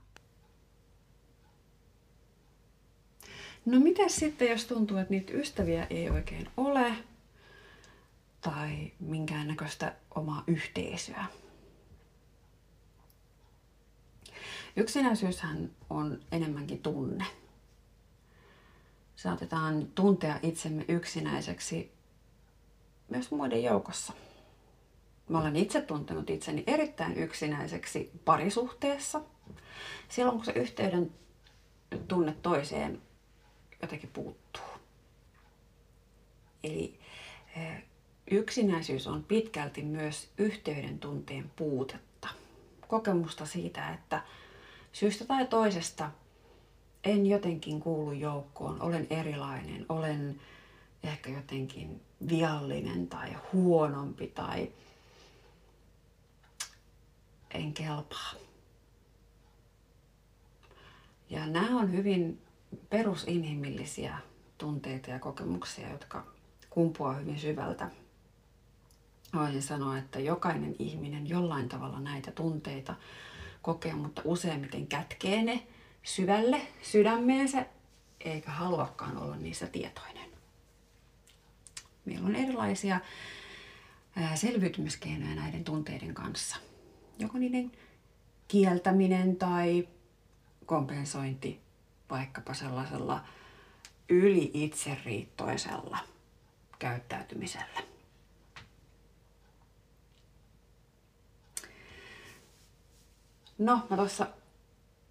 No 3.66 3.81
mitä 3.81 4.09
sitten, 4.09 4.51
jos 4.51 4.64
tuntuu, 4.64 4.96
että 4.96 5.14
niitä 5.14 5.33
ystäviä 5.33 5.87
ei 5.90 6.11
oikein 6.11 6.49
ole 6.57 6.92
tai 8.40 8.92
minkäännäköistä 9.01 9.94
omaa 10.14 10.44
yhteisöä? 10.46 11.24
Yksinäisyyshän 14.77 15.70
on 15.90 16.20
enemmänkin 16.33 16.83
tunne 16.83 17.24
saatetaan 19.18 19.87
tuntea 19.94 20.38
itsemme 20.42 20.85
yksinäiseksi 20.88 21.92
myös 23.09 23.31
muiden 23.31 23.62
joukossa. 23.62 24.12
Mä 25.29 25.40
olen 25.40 25.57
itse 25.57 25.81
tuntenut 25.81 26.31
itseni 26.31 26.64
erittäin 26.66 27.16
yksinäiseksi 27.16 28.11
parisuhteessa, 28.24 29.20
silloin 30.09 30.37
kun 30.37 30.44
se 30.44 30.53
yhteyden 30.53 31.12
tunne 32.09 32.37
toiseen 32.42 33.03
jotenkin 33.83 34.11
puuttuu. 34.11 34.62
Eli 36.64 36.98
eh, 37.57 37.85
yksinäisyys 38.31 39.07
on 39.07 39.25
pitkälti 39.25 39.83
myös 39.83 40.29
yhteyden 40.38 40.99
tunteen 40.99 41.51
puutetta. 41.57 42.29
Kokemusta 42.88 43.47
siitä, 43.47 43.91
että 43.95 44.23
syystä 44.93 45.25
tai 45.25 45.47
toisesta– 45.47 46.11
en 47.05 47.27
jotenkin 47.27 47.81
kuulu 47.81 48.12
joukkoon, 48.12 48.83
olen 48.83 49.07
erilainen, 49.11 49.87
olen 49.88 50.41
ehkä 51.03 51.31
jotenkin 51.31 52.01
viallinen 52.29 53.09
tai 53.09 53.37
huonompi 53.53 54.27
tai 54.27 54.73
en 57.55 57.75
kelpaa. 57.75 58.33
Ja 61.31 61.47
nämä 61.47 61.81
on 61.81 61.93
hyvin 61.93 62.43
perusinhimillisiä 62.91 64.19
tunteita 64.59 65.11
ja 65.11 65.19
kokemuksia, 65.19 65.91
jotka 65.91 66.27
kumpuaa 66.71 67.14
hyvin 67.14 67.38
syvältä. 67.38 67.91
Voisin 69.35 69.62
sanoa, 69.62 69.99
että 69.99 70.21
jokainen 70.21 70.77
ihminen 70.79 71.29
jollain 71.29 71.69
tavalla 71.69 72.01
näitä 72.01 72.33
tunteita 72.33 72.95
kokee, 73.62 73.95
mutta 73.95 74.23
useimmiten 74.25 74.87
kätkee 74.87 75.43
ne 75.43 75.67
syvälle 76.03 76.61
sydämeensä, 76.83 77.67
eikä 78.21 78.51
haluakaan 78.51 79.17
olla 79.17 79.37
niissä 79.37 79.67
tietoinen. 79.67 80.31
Meillä 82.05 82.27
on 82.27 82.37
erilaisia 82.37 83.01
selviytymiskeinoja 84.35 85.35
näiden 85.35 85.64
tunteiden 85.64 86.14
kanssa. 86.14 86.57
Joko 87.19 87.38
niiden 87.38 87.73
kieltäminen 88.49 89.37
tai 89.37 89.88
kompensointi 90.67 91.61
vaikkapa 92.11 92.55
sellaisella 92.55 93.25
yli 94.09 94.51
itseriittoisella 94.55 95.99
käyttäytymisellä. 96.79 97.97
No, 103.59 103.81
mä 103.90 103.97
tuossa 103.97 104.27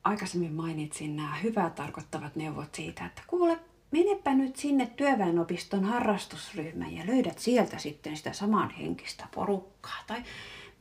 aikaisemmin 0.04 0.54
mainitsin 0.54 1.16
nämä 1.16 1.36
hyvää 1.36 1.70
tarkoittavat 1.70 2.36
neuvot 2.36 2.76
siitä, 2.76 3.06
että 3.06 3.22
kuule, 3.28 3.60
menepä 3.92 4.34
nyt 4.34 4.56
sinne 4.56 4.86
työväenopiston 4.86 5.84
harrastusryhmään 5.84 6.96
ja 6.96 7.08
löydät 7.08 7.40
sieltä 7.40 7.78
sitten 7.78 8.18
sitä 8.18 8.34
samanhenkistä 8.34 9.28
porukkaa. 9.36 10.04
Tai 10.08 10.24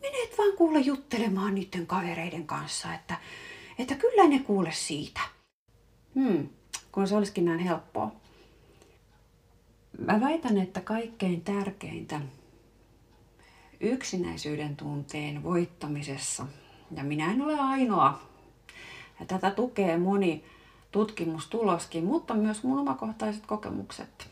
menet 0.00 0.38
vaan 0.38 0.56
kuule 0.56 0.80
juttelemaan 0.80 1.54
niiden 1.54 1.86
kavereiden 1.86 2.46
kanssa, 2.46 2.94
että, 2.94 3.16
että 3.78 3.94
kyllä 3.94 4.28
ne 4.28 4.38
kuule 4.38 4.72
siitä. 4.72 5.20
Hmm, 6.14 6.48
kun 6.92 7.08
se 7.08 7.16
olisikin 7.16 7.44
näin 7.44 7.58
helppoa. 7.58 8.12
Mä 10.06 10.20
väitän, 10.20 10.58
että 10.58 10.80
kaikkein 10.80 11.40
tärkeintä 11.40 12.20
yksinäisyyden 13.80 14.76
tunteen 14.76 15.42
voittamisessa, 15.42 16.46
ja 16.96 17.04
minä 17.04 17.32
en 17.32 17.42
ole 17.42 17.60
ainoa, 17.60 18.20
ja 19.20 19.26
tätä 19.26 19.50
tukee 19.50 19.98
moni 19.98 20.44
tutkimustuloskin, 20.90 22.04
mutta 22.04 22.34
myös 22.34 22.62
mun 22.62 22.78
omakohtaiset 22.78 23.46
kokemukset. 23.46 24.28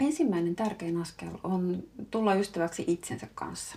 Ensimmäinen 0.00 0.56
tärkein 0.56 1.00
askel 1.00 1.30
on 1.44 1.82
tulla 2.10 2.34
ystäväksi 2.34 2.84
itsensä 2.86 3.26
kanssa. 3.34 3.76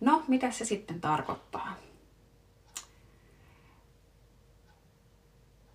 No, 0.00 0.22
mitä 0.28 0.50
se 0.50 0.64
sitten 0.64 1.00
tarkoittaa? 1.00 1.76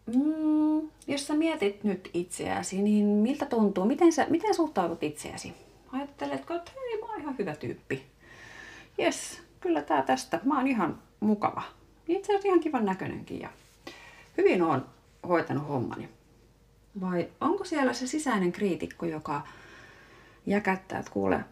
Mm, 0.06 0.90
jos 1.08 1.28
sä 1.28 1.34
mietit 1.34 1.84
nyt 1.84 2.10
itseäsi, 2.14 2.82
niin 2.82 3.06
miltä 3.06 3.46
tuntuu? 3.46 3.86
Miten, 3.86 4.14
sä, 4.14 4.26
miten 4.30 4.56
suhtaudut 4.56 5.04
itseäsi? 5.04 5.54
Ajatteletko, 5.92 6.54
että 6.54 6.72
hei, 6.76 7.02
mä 7.02 7.06
oon 7.08 7.22
ihan 7.22 7.38
hyvä 7.38 7.56
tyyppi. 7.56 8.17
Yes, 9.00 9.42
kyllä 9.60 9.82
tää 9.82 10.02
tästä, 10.02 10.40
mä 10.44 10.58
oon 10.58 10.68
ihan 10.68 10.98
mukava. 11.20 11.64
Itse 12.08 12.32
asiassa 12.32 12.48
ihan 12.48 12.60
kivan 12.60 12.86
näköinenkin 12.86 13.40
ja 13.40 13.50
hyvin 14.38 14.62
oon 14.62 14.86
hoitanut 15.28 15.68
hommani. 15.68 16.10
Vai 17.02 17.28
onko 17.42 17.66
siellä 17.66 17.94
se 17.94 18.08
sisäinen 18.08 18.52
kriitikko, 18.52 19.06
joka 19.06 19.42
jäkättää, 20.46 21.00
että 21.00 21.12
kuule, 21.12 21.46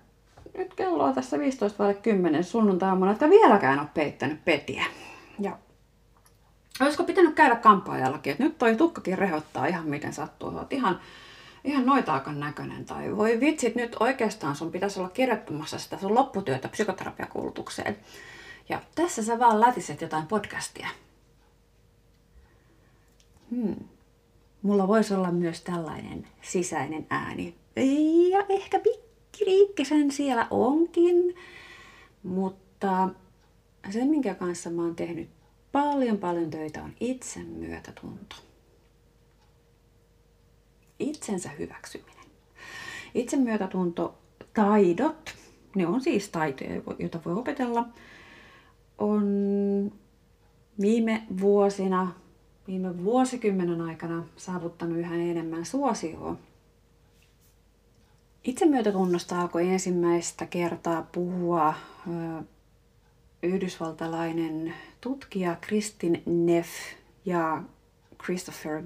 nyt 0.57 0.73
kello 0.73 1.03
on 1.03 1.13
tässä 1.15 1.39
15 1.39 1.83
vai 1.83 1.93
10 1.93 2.43
sunnuntaamuna, 2.43 3.11
että 3.11 3.29
vieläkään 3.29 3.79
ole 3.79 3.87
peittänyt 3.93 4.45
petiä. 4.45 4.85
Ja 5.39 5.57
olisiko 6.81 7.03
pitänyt 7.03 7.35
käydä 7.35 7.55
kampaajallakin, 7.55 8.31
että 8.31 8.43
nyt 8.43 8.57
toi 8.57 8.75
tukkakin 8.75 9.17
rehottaa 9.17 9.65
ihan 9.65 9.87
miten 9.87 10.13
sattuu. 10.13 10.49
Olet 10.49 10.73
ihan, 10.73 10.99
ihan 11.65 11.85
noitaakan 11.85 12.39
näköinen. 12.39 12.85
Tai 12.85 13.17
voi 13.17 13.39
vitsit, 13.39 13.75
nyt 13.75 13.95
oikeastaan 13.99 14.55
sun 14.55 14.71
pitäisi 14.71 14.99
olla 14.99 15.09
kirjoittamassa 15.09 15.79
sitä 15.79 15.97
sun 15.97 16.15
lopputyötä 16.15 16.67
psykoterapiakoulutukseen. 16.67 17.97
Ja 18.69 18.81
tässä 18.95 19.23
sä 19.23 19.39
vaan 19.39 19.61
lätiset 19.61 20.01
jotain 20.01 20.27
podcastia. 20.27 20.87
Hmm. 23.51 23.75
Mulla 24.61 24.87
voisi 24.87 25.13
olla 25.13 25.31
myös 25.31 25.61
tällainen 25.61 26.27
sisäinen 26.41 27.05
ääni. 27.09 27.55
Ja 28.31 28.45
ehkä 28.49 28.79
pikkiriikkisen 28.79 30.11
siellä 30.11 30.47
onkin. 30.49 31.35
Mutta 32.23 33.09
se, 33.89 34.05
minkä 34.05 34.35
kanssa 34.35 34.69
mä 34.69 34.81
oon 34.81 34.95
tehnyt 34.95 35.29
paljon 35.71 36.17
paljon 36.17 36.49
töitä, 36.49 36.83
on 36.83 36.93
itsemyötätunto. 36.99 38.35
Itsensä 40.99 41.49
hyväksyminen. 41.49 42.25
Itsemyötätunto, 43.13 44.17
taidot, 44.53 45.35
ne 45.75 45.87
on 45.87 46.01
siis 46.01 46.29
taitoja, 46.29 46.81
joita 46.99 47.19
voi 47.25 47.33
opetella, 47.33 47.87
on 48.97 49.25
viime 50.81 51.23
vuosina, 51.41 52.13
viime 52.67 53.03
vuosikymmenen 53.03 53.81
aikana 53.81 54.25
saavuttanut 54.37 54.97
yhä 54.97 55.15
enemmän 55.15 55.65
suosioa. 55.65 56.35
Itsemyötätunnosta 58.43 59.41
alkoi 59.41 59.69
ensimmäistä 59.69 60.45
kertaa 60.45 61.07
puhua 61.11 61.73
yhdysvaltalainen 63.43 64.73
tutkija 65.01 65.55
Kristin 65.61 66.23
Neff 66.25 66.69
ja 67.25 67.63
Christopher 68.23 68.83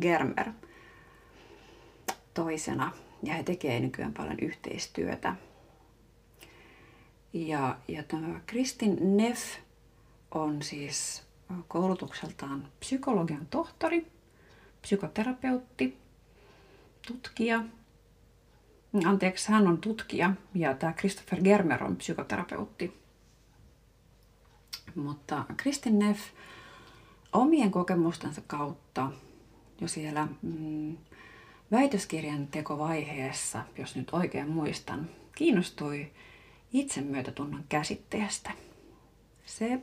Germer 0.00 0.50
toisena. 2.34 2.92
Ja 3.22 3.34
he 3.34 3.42
tekevät 3.42 3.82
nykyään 3.82 4.14
paljon 4.14 4.38
yhteistyötä. 4.42 5.34
Ja, 7.32 7.78
ja 7.88 8.02
tämä 8.02 8.40
Kristin 8.46 9.16
Neff 9.16 9.56
on 10.30 10.62
siis 10.62 11.22
koulutukseltaan 11.68 12.68
psykologian 12.80 13.46
tohtori, 13.46 14.06
psykoterapeutti, 14.82 15.98
tutkija. 17.06 17.64
Anteeksi, 19.04 19.52
hän 19.52 19.68
on 19.68 19.78
tutkija 19.78 20.32
ja 20.54 20.74
tämä 20.74 20.92
Christopher 20.92 21.42
Germer 21.42 21.84
on 21.84 21.96
psykoterapeutti. 21.96 23.00
Mutta 24.94 25.44
Kristin 25.56 25.98
Neff 25.98 26.20
omien 27.32 27.70
kokemustensa 27.70 28.40
kautta 28.46 29.12
jo 29.80 29.88
siellä 29.88 30.28
mm, 30.42 30.96
väitöskirjan 31.72 32.46
tekovaiheessa, 32.46 33.62
jos 33.78 33.96
nyt 33.96 34.08
oikein 34.12 34.48
muistan, 34.48 35.10
kiinnostui 35.34 36.10
itsemyötätunnon 36.72 37.64
käsitteestä. 37.68 38.50
Se 39.46 39.80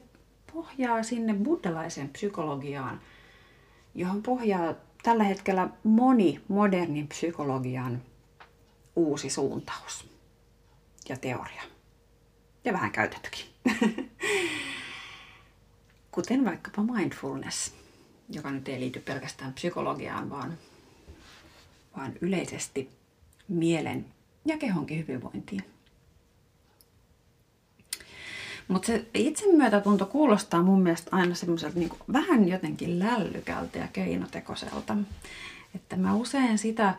pohjaa 0.54 1.04
sinne 1.04 1.34
buddhalaiseen 1.34 2.10
psykologiaan, 2.10 3.02
johon 3.96 4.24
pohjaa 4.24 4.74
tällä 5.04 5.24
hetkellä 5.24 5.70
moni 5.84 6.42
modernin 6.48 7.08
psykologian 7.08 8.02
uusi 8.96 9.30
suuntaus 9.30 10.10
ja 11.10 11.18
teoria. 11.18 11.64
Ja 12.66 12.74
vähän 12.74 12.92
käytettykin. 12.92 13.46
Kuten 16.12 16.46
vaikkapa 16.46 16.82
mindfulness, 16.82 17.74
joka 18.30 18.52
nyt 18.52 18.68
ei 18.68 18.80
liity 18.80 19.00
pelkästään 19.00 19.54
psykologiaan, 19.54 20.30
vaan, 20.30 20.58
vaan 21.98 22.14
yleisesti 22.22 22.90
mielen 23.48 24.06
ja 24.46 24.58
kehonkin 24.58 24.98
hyvinvointiin. 24.98 25.64
Mutta 28.68 28.88
se 28.88 29.06
itsemyötätunto 29.14 30.06
kuulostaa 30.06 30.64
mun 30.64 30.82
mielestä 30.82 31.10
aina 31.16 31.36
semmoiselta 31.36 31.80
niin 31.80 31.92
vähän 32.14 32.48
jotenkin 32.48 33.00
lällykältä 33.00 33.80
ja 33.80 33.88
keinotekoiselta. 33.88 34.98
Että 35.76 35.96
mä 35.96 36.16
usein 36.16 36.58
sitä 36.58 36.96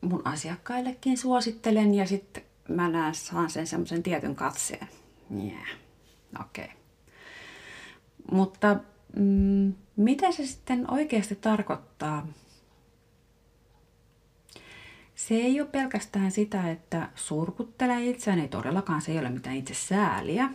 mun 0.00 0.22
asiakkaillekin 0.24 1.18
suosittelen 1.18 1.94
ja 1.94 2.06
sitten 2.06 2.42
mä 2.68 2.88
näen, 2.88 3.14
saan 3.14 3.50
sen 3.50 3.66
semmoisen 3.66 4.02
tietyn 4.02 4.34
katseen. 4.34 4.88
Yeah. 5.44 5.68
okei. 6.40 6.64
Okay. 6.64 6.76
Mutta 8.32 8.76
mm, 9.16 9.74
mitä 9.96 10.32
se 10.32 10.46
sitten 10.46 10.90
oikeasti 10.90 11.34
tarkoittaa? 11.36 12.26
Se 15.26 15.34
ei 15.34 15.60
ole 15.60 15.68
pelkästään 15.68 16.30
sitä, 16.30 16.70
että 16.70 17.08
surkuttelee 17.14 18.06
itseään, 18.06 18.40
ei 18.40 18.48
todellakaan 18.48 19.02
se 19.02 19.12
ei 19.12 19.18
ole 19.18 19.30
mitään 19.30 19.56
itse 19.56 19.74
sääliä, 19.74 20.48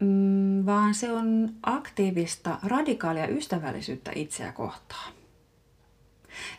mm, 0.00 0.66
vaan 0.66 0.94
se 0.94 1.12
on 1.12 1.54
aktiivista, 1.62 2.58
radikaalia 2.62 3.28
ystävällisyyttä 3.28 4.12
itseä 4.14 4.52
kohtaan. 4.52 5.12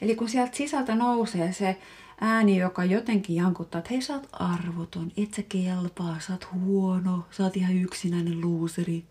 Eli 0.02 0.16
kun 0.16 0.30
sieltä 0.30 0.58
sisältä 0.58 0.96
nousee 0.96 1.54
se 1.54 1.80
ääni, 2.22 2.58
joka 2.58 2.86
jotenkin 2.86 3.36
jankuttaa, 3.36 3.80
että 3.80 3.92
hei 3.92 4.02
sä 4.02 4.14
oot 4.14 4.30
arvoton, 4.32 5.12
et 5.18 5.34
sä 5.34 5.44
kelpaa, 5.50 6.20
sä 6.20 6.34
oot 6.34 6.48
huono, 6.54 7.26
sä 7.32 7.44
oot 7.44 7.58
ihan 7.58 7.78
yksinäinen 7.78 8.42
luuseri. 8.42 9.04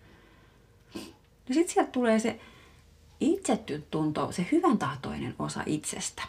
Ja 1.49 1.55
sitten 1.55 1.75
sieltä 1.75 1.90
tulee 1.90 2.18
se 2.18 2.40
itsetunto, 3.20 4.33
se 4.33 4.46
hyvän 4.53 4.79
tahtoinen 4.79 5.35
osa 5.38 5.62
itsestä. 5.66 6.23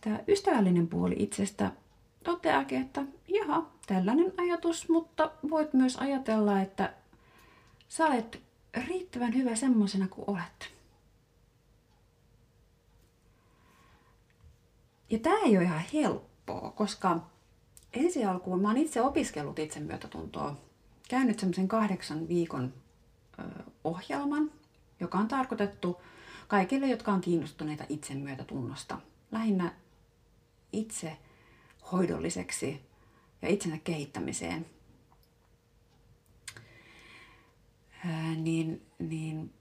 Tämä 0.00 0.20
ystävällinen 0.28 0.88
puoli 0.88 1.16
itsestä 1.18 1.72
toteakin, 2.24 2.80
että 2.80 3.02
jaha, 3.28 3.70
tällainen 3.86 4.32
ajatus, 4.36 4.88
mutta 4.88 5.30
voit 5.50 5.72
myös 5.74 5.96
ajatella, 5.96 6.60
että 6.60 6.94
sä 7.88 8.06
olet 8.06 8.42
riittävän 8.88 9.34
hyvä 9.34 9.54
semmoisena 9.54 10.08
kuin 10.08 10.30
olet. 10.30 10.72
Ja 15.10 15.18
tämä 15.18 15.38
ei 15.38 15.56
ole 15.56 15.64
ihan 15.64 15.82
helppoa, 15.92 16.70
koska 16.70 17.20
ensi 17.92 18.24
alkuun 18.24 18.62
mä 18.62 18.68
oon 18.68 18.76
itse 18.76 19.02
opiskellut 19.02 19.58
itsemyötätuntoa, 19.58 20.56
käynyt 21.08 21.38
semmoisen 21.38 21.68
kahdeksan 21.68 22.28
viikon 22.28 22.74
ohjelman, 23.84 24.50
joka 25.00 25.18
on 25.18 25.28
tarkoitettu 25.28 26.02
kaikille, 26.48 26.86
jotka 26.86 27.12
on 27.12 27.20
kiinnostuneita 27.20 27.84
itsemyötätunnosta. 27.88 28.98
Lähinnä 29.32 29.72
itse 30.72 31.16
hoidolliseksi 31.92 32.80
ja 33.42 33.48
itsensä 33.48 33.78
kehittämiseen. 33.84 34.66
Ää, 38.06 38.34
niin, 38.34 38.82
niin 38.98 39.52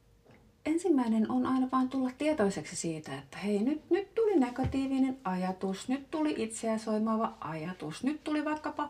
ensimmäinen 0.66 1.32
on 1.32 1.46
aina 1.46 1.68
vain 1.72 1.90
tulla 1.90 2.12
tietoiseksi 2.18 2.76
siitä, 2.76 3.18
että 3.18 3.38
hei, 3.38 3.60
nyt, 3.60 3.90
nyt 3.90 4.16
tuli 4.16 4.40
negatiivinen 4.40 5.18
ajatus, 5.24 5.90
nyt 5.90 6.12
tuli 6.12 6.34
itseä 6.38 6.78
soimaava 6.78 7.38
ajatus, 7.40 8.04
nyt 8.04 8.24
tuli 8.24 8.46
vaikkapa 8.46 8.90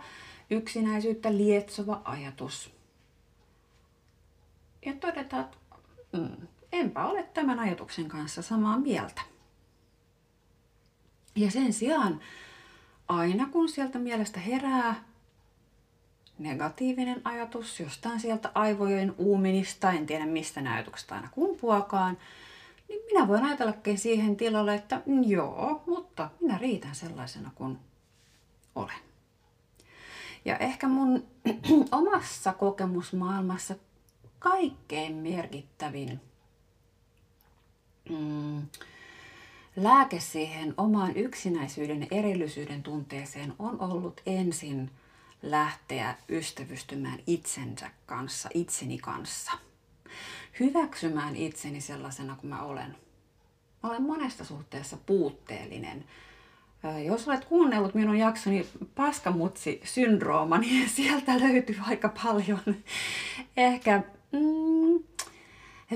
yksinäisyyttä 0.50 1.38
lietsova 1.38 2.02
ajatus 2.06 2.80
ja 4.86 4.94
todeta, 4.94 5.40
että 5.40 5.58
mm, 6.14 6.48
enpä 6.72 7.06
ole 7.06 7.24
tämän 7.24 7.60
ajatuksen 7.60 8.08
kanssa 8.08 8.42
samaa 8.42 8.80
mieltä. 8.80 9.22
Ja 11.40 11.52
sen 11.52 11.74
sijaan, 11.74 12.20
aina 13.08 13.46
kun 13.46 13.70
sieltä 13.70 14.00
mielestä 14.00 14.40
herää 14.40 15.04
negatiivinen 16.40 17.22
ajatus 17.24 17.80
jostain 17.80 18.20
sieltä 18.20 18.52
aivojen 18.56 19.16
uuminista, 19.18 19.92
en 19.92 20.06
tiedä 20.06 20.26
mistä 20.26 20.62
näytöksestä 20.62 21.16
aina 21.16 21.30
kumpuakaan, 21.32 22.18
niin 22.90 23.02
minä 23.06 23.28
voin 23.28 23.44
ajatellakin 23.46 23.98
siihen 23.98 24.36
tilalle, 24.36 24.76
että 24.76 25.02
mm, 25.06 25.24
joo, 25.24 25.84
mutta 25.86 26.30
minä 26.42 26.58
riitän 26.58 26.96
sellaisena 26.96 27.52
kuin 27.56 27.80
olen. 28.76 29.00
Ja 30.46 30.58
ehkä 30.58 30.88
mun 30.88 31.28
omassa 31.92 32.54
kokemusmaailmassa 32.54 33.76
kaikkein 34.40 35.16
merkittävin 35.16 36.22
mm, 38.10 38.62
lääke 39.84 40.20
siihen 40.20 40.74
omaan 40.78 41.16
yksinäisyyden 41.16 42.02
ja 42.02 42.08
erillisyyden 42.12 42.84
tunteeseen 42.84 43.54
on 43.60 43.82
ollut 43.82 44.22
ensin 44.26 44.92
lähteä 45.42 46.16
ystävystymään 46.30 47.20
itsensä 47.28 47.90
kanssa, 48.06 48.50
itseni 48.54 48.98
kanssa. 48.98 49.52
Hyväksymään 50.60 51.36
itseni 51.36 51.82
sellaisena 51.82 52.36
kuin 52.36 52.50
mä 52.50 52.62
olen. 52.62 52.96
Mä 53.84 53.90
olen 53.90 54.04
monessa 54.04 54.46
suhteessa 54.46 54.98
puutteellinen. 55.06 56.06
Jos 57.06 57.28
olet 57.28 57.46
kuunnellut 57.46 57.94
minun 57.94 58.18
jaksoni 58.18 58.68
paskamutsi-syndrooma, 58.96 60.58
niin 60.58 60.90
sieltä 60.96 61.40
löytyy 61.40 61.76
aika 61.82 62.10
paljon 62.24 62.76
ehkä 63.58 64.04
mm, 64.32 65.04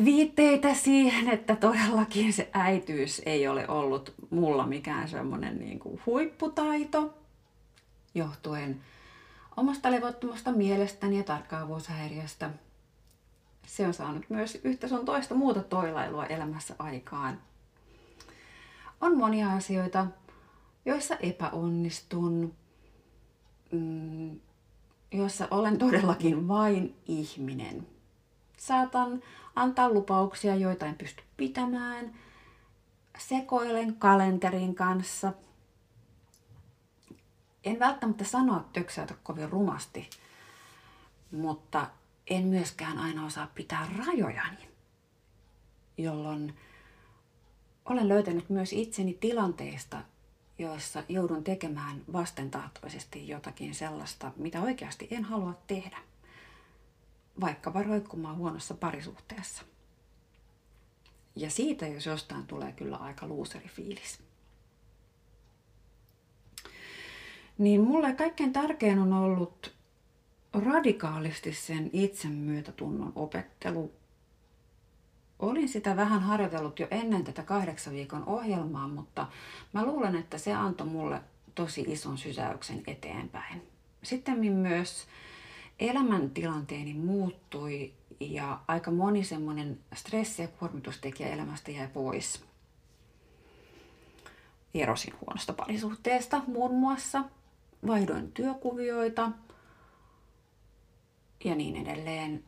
viitteitä 0.06 0.74
siihen, 0.74 1.30
että 1.30 1.56
todellakin 1.56 2.34
se 2.34 2.50
äityys 2.54 3.22
ei 3.26 3.48
ole 3.48 3.68
ollut 3.68 4.14
mulla 4.30 4.68
mikään 4.68 5.10
semmoinen 5.10 5.60
niin 5.60 5.80
kuin 5.80 6.02
huipputaito, 6.06 7.14
johtuen 8.16 8.82
omasta 9.58 9.92
levottomasta 9.92 10.52
mielestäni 10.52 11.18
ja 11.18 11.24
tarkkaavuushäiriöstä. 11.24 12.50
Se 13.68 13.88
on 13.88 13.94
saanut 13.94 14.30
myös 14.30 14.60
yhtä 14.64 14.88
sun 14.88 15.06
toista 15.06 15.36
muuta 15.36 15.64
toilailua 15.64 16.26
elämässä 16.26 16.76
aikaan. 16.80 17.42
On 19.02 19.18
monia 19.18 19.52
asioita, 19.52 20.08
joissa 20.86 21.16
epäonnistun, 21.16 22.54
mm, 23.72 24.40
joissa 25.12 25.48
olen 25.52 25.78
todellakin 25.78 26.48
vain 26.48 26.96
ihminen. 27.08 27.88
Saatan 28.58 29.22
antaa 29.56 29.90
lupauksia, 29.90 30.56
joita 30.56 30.86
en 30.86 30.96
pysty 30.96 31.24
pitämään. 31.38 32.14
Sekoilen 33.18 33.96
kalenterin 33.96 34.76
kanssa. 34.76 35.34
En 37.64 37.80
välttämättä 37.80 38.24
sanoa 38.24 38.70
töksäytä 38.74 39.16
kovin 39.24 39.50
rumasti, 39.50 40.10
mutta 41.32 41.88
en 42.28 42.44
myöskään 42.44 42.98
aina 42.98 43.26
osaa 43.26 43.48
pitää 43.56 43.88
rajojani, 43.98 44.70
jolloin 45.98 46.56
olen 47.86 48.08
löytänyt 48.08 48.50
myös 48.50 48.74
itseni 48.74 49.14
tilanteista, 49.14 50.02
joissa 50.60 51.04
joudun 51.10 51.44
tekemään 51.44 52.02
vastentahtoisesti 52.14 53.28
jotakin 53.28 53.76
sellaista, 53.76 54.32
mitä 54.38 54.62
oikeasti 54.62 55.08
en 55.12 55.24
halua 55.24 55.54
tehdä 55.68 55.98
vaikka 57.42 57.74
roikkumaan 57.84 58.38
huonossa 58.38 58.74
parisuhteessa. 58.74 59.64
Ja 61.36 61.50
siitä 61.50 61.88
jos 61.88 62.06
jostain 62.06 62.48
tulee 62.48 62.72
kyllä 62.72 62.98
aika 62.98 63.28
luuserifiilis. 63.28 64.20
Niin 67.58 67.82
mulle 67.82 68.14
kaikkein 68.14 68.54
tärkein 68.54 69.00
on 69.00 69.14
ollut 69.14 69.74
radikaalisti 70.54 71.54
sen 71.54 71.90
itsemyötätunnon 71.94 73.12
opettelu. 73.16 73.92
Olin 75.40 75.70
sitä 75.70 75.96
vähän 75.96 76.22
harjoitellut 76.22 76.80
jo 76.80 76.88
ennen 76.92 77.24
tätä 77.24 77.44
kahdeksan 77.44 77.94
viikon 77.94 78.24
ohjelmaa, 78.26 78.88
mutta 78.88 79.28
mä 79.74 79.86
luulen, 79.86 80.16
että 80.16 80.38
se 80.38 80.54
antoi 80.54 80.88
mulle 80.88 81.22
tosi 81.56 81.86
ison 81.88 82.18
sysäyksen 82.18 82.84
eteenpäin. 82.88 83.62
Sitten 84.04 84.40
myös 84.54 85.08
elämäntilanteeni 85.80 86.94
muuttui 86.94 87.94
ja 88.20 88.60
aika 88.68 88.92
moni 88.92 89.24
semmoinen 89.24 89.80
stressi- 89.96 90.42
ja 90.42 90.48
kuormitustekijä 90.48 91.30
elämästä 91.30 91.72
jäi 91.72 91.88
pois. 91.88 92.44
Erosin 94.74 95.14
huonosta 95.22 95.54
parisuhteesta 95.54 96.42
muun 96.48 96.76
muassa, 96.76 97.24
vaihdoin 97.88 98.32
työkuvioita 98.32 99.32
ja 101.44 101.56
niin 101.56 101.88
edelleen. 101.88 102.44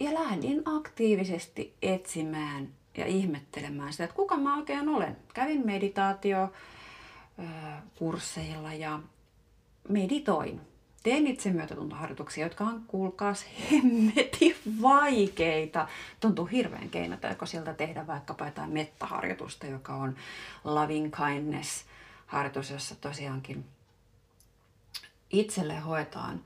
Ja 0.00 0.14
lähdin 0.14 0.62
aktiivisesti 0.64 1.74
etsimään 1.82 2.68
ja 2.96 3.06
ihmettelemään 3.06 3.92
sitä, 3.92 4.04
että 4.04 4.16
kuka 4.16 4.36
mä 4.36 4.56
oikein 4.56 4.88
olen. 4.88 5.16
Kävin 5.34 5.66
meditaatio 5.66 6.52
kursseilla 7.98 8.72
ja 8.72 9.00
meditoin 9.88 10.60
Teen 11.06 11.26
myötätuntoharjoituksia, 11.52 12.46
jotka 12.46 12.64
on 12.64 12.82
kuulkaas 12.86 13.44
hemmeti 13.70 14.56
vaikeita. 14.82 15.88
Tuntuu 16.20 16.44
hirveän 16.44 16.90
keinota, 16.90 17.28
sieltä 17.46 17.74
tehdä 17.74 18.06
vaikkapa 18.06 18.44
jotain 18.44 18.70
mettaharjoitusta, 18.70 19.66
joka 19.66 19.94
on 19.94 20.16
loving 20.64 21.14
kindness 21.16 21.84
harjoitus, 22.26 22.70
jossa 22.70 22.94
tosiaankin 22.94 23.64
itselle 25.30 25.78
hoetaan 25.78 26.40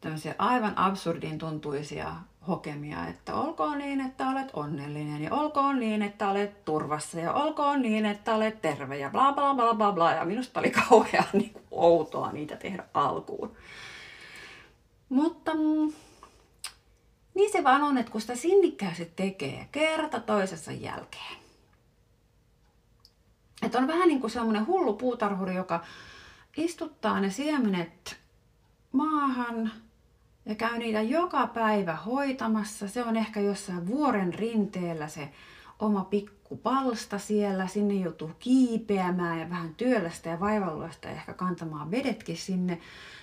tämmöisiä 0.00 0.34
aivan 0.38 0.78
absurdin 0.78 1.38
tuntuisia 1.38 2.16
hokemia, 2.48 3.06
että 3.06 3.34
olkoon 3.34 3.78
niin, 3.78 4.00
että 4.00 4.28
olet 4.28 4.48
onnellinen 4.52 5.22
ja 5.22 5.34
olkoon 5.34 5.80
niin, 5.80 6.02
että 6.02 6.28
olet 6.28 6.64
turvassa 6.64 7.20
ja 7.20 7.32
olkoon 7.32 7.82
niin, 7.82 8.06
että 8.06 8.34
olet 8.34 8.62
terve 8.62 8.98
ja 8.98 9.10
bla 9.10 9.32
bla 9.32 9.54
bla 9.54 9.74
bla 9.74 9.92
bla. 9.92 10.12
Ja 10.12 10.24
minusta 10.24 10.60
oli 10.60 10.70
kauhean 10.88 11.24
niin 11.32 11.52
kuin, 11.52 11.64
outoa 11.70 12.32
niitä 12.32 12.56
tehdä 12.56 12.84
alkuun. 12.94 13.56
Mutta 15.08 15.54
mm, 15.54 15.92
niin 17.34 17.52
se 17.52 17.64
vaan 17.64 17.82
on, 17.82 17.98
että 17.98 18.12
kun 18.12 18.20
sitä 18.20 18.36
sinnikkäästi 18.36 19.12
tekee 19.16 19.68
kerta 19.72 20.20
toisessa 20.20 20.72
jälkeen. 20.72 21.42
Että 23.62 23.78
on 23.78 23.86
vähän 23.86 24.08
niin 24.08 24.20
kuin 24.20 24.30
semmoinen 24.30 24.66
hullu 24.66 24.94
puutarhuri, 24.94 25.54
joka 25.54 25.84
istuttaa 26.56 27.20
ne 27.20 27.30
siemenet 27.30 28.16
maahan 28.92 29.72
ja 30.46 30.54
käy 30.54 30.78
niitä 30.78 31.02
joka 31.02 31.46
päivä 31.46 31.96
hoitamassa. 31.96 32.88
Se 32.88 33.04
on 33.04 33.16
ehkä 33.16 33.40
jossain 33.40 33.86
vuoren 33.86 34.34
rinteellä 34.34 35.08
se 35.08 35.28
oma 35.78 36.04
pikku 36.04 36.56
palsta 36.56 37.18
siellä. 37.18 37.66
Sinne 37.66 37.94
joutuu 37.94 38.30
kiipeämään 38.38 39.40
ja 39.40 39.50
vähän 39.50 39.74
työlästä 39.74 40.28
ja 40.28 40.40
vaivalloista 40.40 41.08
ja 41.08 41.14
ehkä 41.14 41.34
kantamaan 41.34 41.90
vedetkin 41.90 42.36
sinne. 42.36 42.80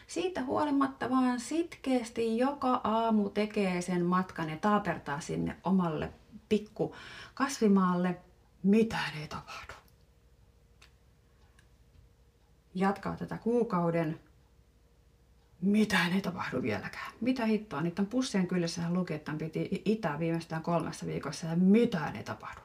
Siitä 0.08 0.44
huolimatta 0.44 1.10
vaan 1.10 1.40
sitkeästi 1.40 2.38
joka 2.38 2.82
aamu 2.84 3.30
tekee 3.30 3.82
sen 3.82 4.06
matkan 4.06 4.50
ja 4.50 4.58
taapertaa 4.58 5.20
sinne 5.20 5.56
omalle 5.64 6.14
pikku 6.50 6.96
kasvimaalle. 7.34 8.18
Mitään 8.64 9.18
ei 9.22 9.28
tapahdu. 9.28 9.74
Jatkaa 12.76 13.16
tätä 13.16 13.38
kuukauden 13.38 14.20
mitään 15.62 16.14
ei 16.14 16.22
tapahdu 16.22 16.62
vieläkään. 16.62 17.12
Mitä 17.22 17.46
hittoa? 17.46 17.82
Niiden 17.82 18.06
pussien 18.06 18.48
hän 18.82 18.94
luki, 18.94 19.14
että 19.14 19.34
piti 19.38 19.82
itää 19.86 20.20
viimeistään 20.20 20.64
kolmessa 20.64 21.06
viikossa 21.06 21.48
ja 21.48 21.56
mitään 21.56 22.16
ei 22.16 22.24
tapahdu. 22.24 22.62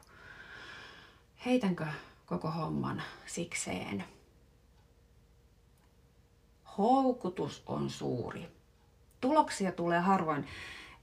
Heitänkö 1.45 1.85
koko 2.25 2.51
homman 2.51 3.01
sikseen? 3.25 4.03
Houkutus 6.77 7.63
on 7.65 7.89
suuri. 7.89 8.47
Tuloksia 9.21 9.71
tulee 9.71 9.99
harvoin 9.99 10.47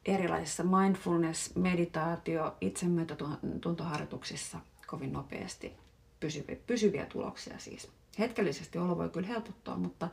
erilaisissa 0.05 0.65
mindfulness, 0.65 1.57
meditaatio, 1.57 2.57
itsemyötätuntoharjoituksissa 2.61 4.59
kovin 4.87 5.13
nopeasti. 5.13 5.73
Pysyviä, 6.21 6.57
pysyviä 6.67 7.07
tuloksia 7.07 7.59
siis. 7.59 7.91
Hetkellisesti 8.19 8.79
olo 8.79 8.99
voi 8.99 9.11
kyllä 9.11 9.29
helpottaa, 9.29 9.77
mutta 9.77 10.09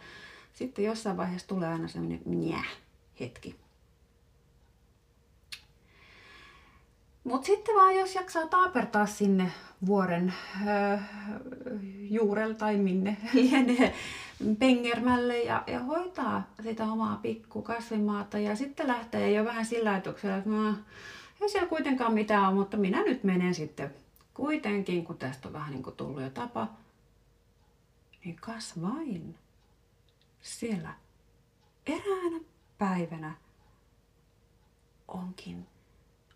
sitten 0.53 0.85
jossain 0.85 1.17
vaiheessa 1.17 1.47
tulee 1.47 1.69
aina 1.69 1.88
semmoinen 1.88 2.21
njä 2.25 2.63
hetki. 3.19 3.55
Mutta 7.23 7.45
sitten 7.45 7.75
vaan 7.75 7.95
jos 7.95 8.15
jaksaa 8.15 8.47
taapertaa 8.47 9.05
sinne 9.05 9.51
vuoren 9.85 10.33
öö, 10.67 10.97
juurelle 12.09 12.55
tai 12.55 12.77
minne. 12.77 13.17
Lienee 13.33 13.93
pengermälle 14.59 15.39
ja, 15.39 15.63
ja 15.67 15.79
hoitaa 15.79 16.43
sitä 16.63 16.83
omaa 16.83 17.19
pikku 17.21 17.62
kasvimaata. 17.62 18.39
Ja 18.39 18.55
sitten 18.55 18.88
lähtee 18.88 19.31
jo 19.31 19.45
vähän 19.45 19.65
sillä 19.65 19.91
ajatuksella, 19.91 20.38
että 20.38 20.49
no, 20.49 20.75
ei 21.41 21.49
siellä 21.49 21.69
kuitenkaan 21.69 22.13
mitään 22.13 22.47
ole, 22.47 22.55
mutta 22.55 22.77
minä 22.77 23.03
nyt 23.03 23.23
menen 23.23 23.53
sitten. 23.53 23.93
Kuitenkin, 24.33 25.05
kun 25.05 25.17
tästä 25.17 25.47
on 25.47 25.53
vähän 25.53 25.73
niin 25.73 25.83
kuin 25.83 25.95
tullut 25.95 26.21
jo 26.21 26.29
tapa, 26.29 26.67
niin 28.25 28.35
kas 28.35 28.81
vain 28.81 29.35
siellä 30.60 30.93
eräänä 31.86 32.39
päivänä 32.78 33.36
onkin 35.08 35.67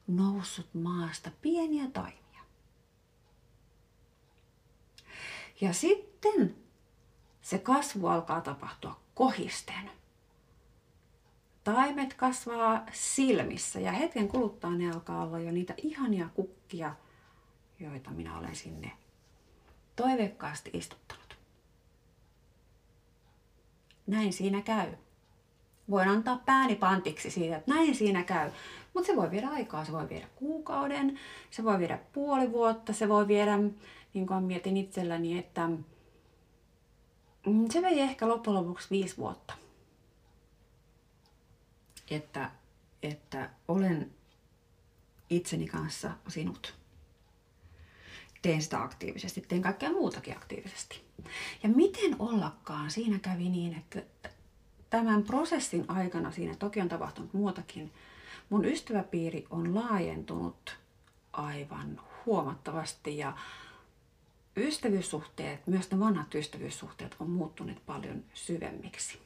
noussut 0.08 0.74
maasta 0.74 1.32
pieniä 1.42 1.88
taimia. 1.94 2.42
Ja 5.62 5.74
sitten 5.74 6.56
se 7.42 7.58
kasvu 7.60 8.08
alkaa 8.08 8.42
tapahtua 8.42 9.00
kohisten. 9.16 9.92
Taimet 11.64 12.14
kasvaa 12.14 12.86
silmissä 12.92 13.80
ja 13.80 13.92
hetken 13.92 14.28
kuluttaa 14.28 14.72
ne 14.72 14.92
alkaa 14.92 15.24
olla 15.24 15.40
jo 15.40 15.52
niitä 15.52 15.74
ihania 15.78 16.30
kukkia, 16.34 16.96
joita 17.80 18.10
minä 18.10 18.38
olen 18.38 18.56
sinne 18.56 18.92
toiveikkaasti 19.96 20.70
istuttanut. 20.74 21.23
Näin 24.08 24.34
siinä 24.34 24.62
käy. 24.62 24.94
Voin 25.89 26.10
antaa 26.10 26.42
pääni 26.46 26.76
pantiksi 26.76 27.32
siitä, 27.32 27.58
että 27.58 27.74
näin 27.74 27.96
siinä 27.96 28.24
käy. 28.24 28.52
Mutta 28.94 29.08
se 29.08 29.16
voi 29.16 29.32
viedä 29.32 29.50
aikaa, 29.50 29.86
se 29.86 29.92
voi 29.92 30.10
viedä 30.10 30.28
kuukauden, 30.36 31.20
se 31.52 31.63
voi 31.63 31.80
viedä 31.80 32.00
puoli 32.13 32.52
vuotta, 32.52 32.94
se 32.94 33.10
voi 33.10 33.28
viedä, 33.28 33.58
niin 34.13 34.28
kuin 34.28 34.44
mietin 34.44 34.78
itselläni, 34.78 35.38
että 35.38 35.68
mm, 37.46 37.70
se 37.72 37.82
vei 37.82 38.00
ehkä 38.00 38.28
loppujen 38.28 38.60
lopuksi 38.60 38.88
viisi 38.89 39.18
vuotta. 39.18 39.54
Että, 42.12 42.52
että 43.04 43.50
olen 43.68 44.12
itseni 45.30 45.68
kanssa 45.68 46.12
sinut. 46.28 46.74
Teen 48.42 48.62
sitä 48.62 48.82
aktiivisesti, 48.82 49.42
teen 49.42 49.62
kaikkea 49.62 49.92
muutakin 49.92 50.38
aktiivisesti. 50.38 51.02
Ja 51.64 51.70
miten 51.70 52.16
ollakaan, 52.20 52.92
siinä 52.92 53.20
kävi 53.20 53.50
niin, 53.50 53.74
että 53.74 54.30
tämän 54.90 55.24
prosessin 55.24 55.86
aikana, 55.88 56.32
siinä 56.32 56.56
toki 56.56 56.82
on 56.82 56.90
tapahtunut 56.90 57.34
muutakin, 57.34 57.92
mun 58.50 58.66
ystäväpiiri 58.66 59.46
on 59.50 59.76
laajentunut 59.76 60.78
aivan 61.34 62.02
huomattavasti 62.26 63.18
ja 63.18 63.34
ystävyyssuhteet, 64.58 65.68
myös 65.68 65.92
ne 65.92 66.00
vanhat 66.00 66.36
ystävyyssuhteet 66.36 67.16
on 67.20 67.30
muuttuneet 67.30 67.86
paljon 67.86 68.24
syvemmiksi. 68.34 69.20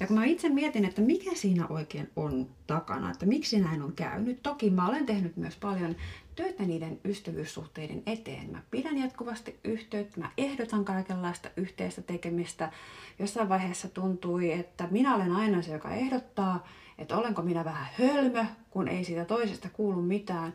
Ja 0.00 0.06
kun 0.06 0.16
mä 0.16 0.24
itse 0.24 0.48
mietin, 0.48 0.84
että 0.84 1.02
mikä 1.02 1.30
siinä 1.34 1.66
oikein 1.66 2.10
on 2.16 2.50
takana, 2.66 3.10
että 3.10 3.26
miksi 3.26 3.60
näin 3.60 3.82
on 3.82 3.92
käynyt. 3.92 4.42
Toki 4.42 4.70
mä 4.70 4.88
olen 4.88 5.06
tehnyt 5.06 5.36
myös 5.36 5.56
paljon 5.56 5.96
töitä 6.36 6.62
niiden 6.62 7.00
ystävyyssuhteiden 7.04 8.02
eteen. 8.06 8.52
Mä 8.52 8.62
pidän 8.70 8.98
jatkuvasti 8.98 9.58
yhteyttä, 9.64 10.20
mä 10.20 10.30
ehdotan 10.38 10.84
kaikenlaista 10.84 11.50
yhteistä 11.56 12.02
tekemistä. 12.02 12.72
Jossain 13.18 13.48
vaiheessa 13.48 13.88
tuntui, 13.88 14.52
että 14.52 14.88
minä 14.90 15.14
olen 15.14 15.32
aina 15.32 15.62
se, 15.62 15.72
joka 15.72 15.90
ehdottaa, 15.90 16.66
että 16.98 17.16
olenko 17.16 17.42
minä 17.42 17.64
vähän 17.64 17.88
hölmö, 17.98 18.44
kun 18.70 18.88
ei 18.88 19.04
siitä 19.04 19.24
toisesta 19.24 19.68
kuulu 19.68 20.02
mitään. 20.02 20.54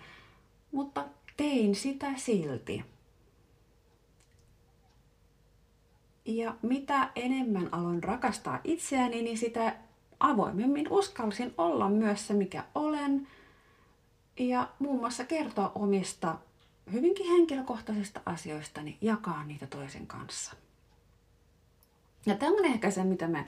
Mutta 0.72 1.06
tein 1.38 1.76
sitä 1.76 2.08
silti. 2.16 2.84
Ja 6.28 6.56
mitä 6.62 7.10
enemmän 7.16 7.70
aloin 7.72 8.04
rakastaa 8.04 8.60
itseäni, 8.64 9.22
niin 9.22 9.38
sitä 9.38 9.76
avoimemmin 10.20 10.88
uskalsin 10.90 11.54
olla 11.58 11.90
myös 11.90 12.28
se, 12.28 12.34
mikä 12.34 12.64
olen. 12.76 13.28
Ja 14.40 14.68
muun 14.80 15.00
muassa 15.00 15.26
kertoa 15.26 15.72
omista 15.76 16.36
hyvinkin 16.92 17.28
henkilökohtaisista 17.28 18.22
asioistani, 18.26 18.98
jakaa 19.02 19.44
niitä 19.44 19.68
toisen 19.68 20.08
kanssa. 20.08 20.56
Ja 22.26 22.36
tämä 22.36 22.52
on 22.52 22.66
ehkä 22.66 22.92
se, 22.92 23.04
mitä 23.04 23.28
me 23.28 23.46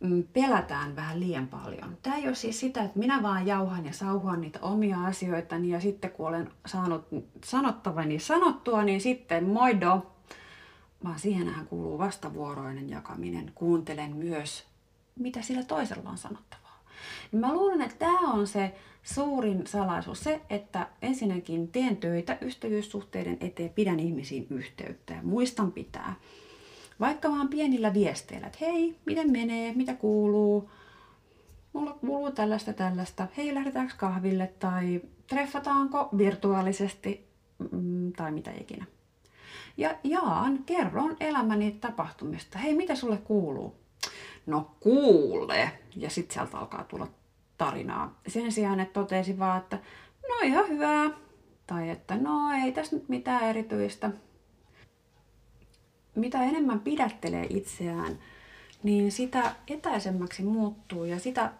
mm, 0.00 0.24
pelätään 0.32 0.96
vähän 0.96 1.20
liian 1.20 1.48
paljon. 1.48 1.98
Tämä 2.02 2.16
ei 2.16 2.26
ole 2.26 2.34
siis 2.34 2.60
sitä, 2.60 2.82
että 2.82 2.98
minä 2.98 3.22
vaan 3.22 3.46
jauhan 3.46 3.86
ja 3.86 3.92
sauhuan 3.92 4.40
niitä 4.40 4.58
omia 4.62 5.04
asioitani 5.04 5.68
ja 5.68 5.80
sitten 5.80 6.10
kun 6.10 6.28
olen 6.28 6.50
saanut 6.66 7.04
sanottavani 7.44 8.18
sanottua, 8.18 8.82
niin 8.82 9.00
sitten 9.00 9.44
moido, 9.44 10.06
vaan 11.04 11.18
siihenhän 11.18 11.66
kuuluu 11.66 11.98
vastavuoroinen 11.98 12.90
jakaminen. 12.90 13.52
Kuuntelen 13.54 14.16
myös, 14.16 14.64
mitä 15.18 15.42
sillä 15.42 15.62
toisella 15.62 16.10
on 16.10 16.18
sanottavaa. 16.18 16.84
Niin 17.32 17.40
mä 17.40 17.52
luulen, 17.52 17.82
että 17.82 17.96
tämä 17.98 18.32
on 18.32 18.46
se 18.46 18.74
suurin 19.02 19.66
salaisuus, 19.66 20.20
se, 20.24 20.40
että 20.50 20.88
ensinnäkin 21.02 21.68
teen 21.68 21.96
töitä 21.96 22.38
ystävyyssuhteiden 22.40 23.36
eteen, 23.40 23.70
pidän 23.70 24.00
ihmisiin 24.00 24.46
yhteyttä 24.50 25.14
ja 25.14 25.22
muistan 25.22 25.72
pitää. 25.72 26.14
Vaikka 27.00 27.30
vaan 27.30 27.48
pienillä 27.48 27.94
viesteillä, 27.94 28.46
että 28.46 28.58
hei, 28.60 28.96
miten 29.06 29.30
menee, 29.32 29.74
mitä 29.74 29.94
kuuluu, 29.94 30.70
mulla 31.72 31.92
kuuluu 31.92 32.32
tällaista 32.32 32.72
tällaista, 32.72 33.26
hei 33.36 33.54
lähdetäänkö 33.54 33.94
kahville 33.96 34.52
tai 34.58 35.00
treffataanko 35.26 36.08
virtuaalisesti 36.18 37.26
mm, 37.72 38.12
tai 38.12 38.32
mitä 38.32 38.50
ikinä 38.60 38.84
ja 39.76 39.94
jaan, 40.04 40.64
kerron 40.66 41.16
elämäni 41.20 41.72
tapahtumista. 41.72 42.58
Hei, 42.58 42.74
mitä 42.74 42.94
sulle 42.94 43.16
kuuluu? 43.16 43.76
No 44.46 44.70
kuule. 44.80 45.72
Ja 45.96 46.10
sitten 46.10 46.34
sieltä 46.34 46.58
alkaa 46.58 46.84
tulla 46.84 47.06
tarinaa. 47.58 48.20
Sen 48.28 48.52
sijaan, 48.52 48.80
että 48.80 49.00
totesi 49.00 49.38
vaan, 49.38 49.58
että 49.58 49.78
no 50.28 50.34
ihan 50.44 50.68
hyvää. 50.68 51.10
Tai 51.66 51.90
että 51.90 52.16
no 52.16 52.52
ei 52.64 52.72
tässä 52.72 52.96
nyt 52.96 53.08
mitään 53.08 53.42
erityistä. 53.42 54.10
Mitä 56.14 56.42
enemmän 56.42 56.80
pidättelee 56.80 57.46
itseään, 57.50 58.18
niin 58.82 59.12
sitä 59.12 59.54
etäisemmäksi 59.68 60.42
muuttuu 60.42 61.04
ja 61.04 61.18
sitä 61.18 61.52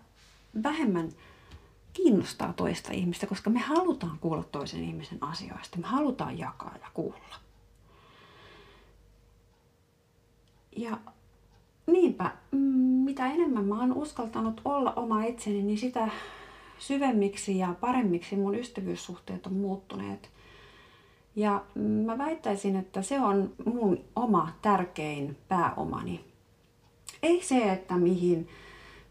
vähemmän 0.62 1.08
kiinnostaa 1.92 2.52
toista 2.52 2.92
ihmistä, 2.92 3.26
koska 3.26 3.50
me 3.50 3.60
halutaan 3.60 4.18
kuulla 4.18 4.42
toisen 4.42 4.84
ihmisen 4.84 5.18
asioista. 5.20 5.78
Me 5.78 5.86
halutaan 5.86 6.38
jakaa 6.38 6.74
ja 6.80 6.86
kuulla. 6.94 7.36
Ja 10.76 10.98
niinpä, 11.86 12.30
mm, 12.50 12.58
mitä 13.04 13.26
enemmän 13.26 13.64
mä 13.64 13.80
oon 13.80 13.92
uskaltanut 13.92 14.60
olla 14.64 14.92
oma 14.92 15.24
itseni, 15.24 15.62
niin 15.62 15.78
sitä 15.78 16.08
syvemmiksi 16.78 17.58
ja 17.58 17.74
paremmiksi 17.80 18.36
mun 18.36 18.54
ystävyyssuhteet 18.54 19.46
on 19.46 19.52
muuttuneet. 19.52 20.30
Ja 21.36 21.64
mä 22.04 22.18
väittäisin, 22.18 22.76
että 22.76 23.02
se 23.02 23.20
on 23.20 23.52
mun 23.64 24.04
oma 24.16 24.52
tärkein 24.62 25.36
pääomani. 25.48 26.24
Ei 27.22 27.42
se, 27.42 27.72
että 27.72 27.94
mihin, 27.94 28.48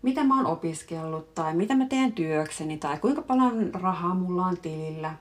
mitä 0.02 0.24
mä 0.24 0.38
oon 0.38 0.46
opiskellut 0.46 1.36
tai 1.36 1.56
mitä 1.56 1.76
mä 1.76 1.86
teen 1.86 2.12
työkseni 2.12 2.78
tai 2.78 2.98
kuinka 2.98 3.22
paljon 3.22 3.74
rahaa 3.74 4.16
mulla 4.16 4.46
on 4.46 4.58
tilillä, 4.58 5.14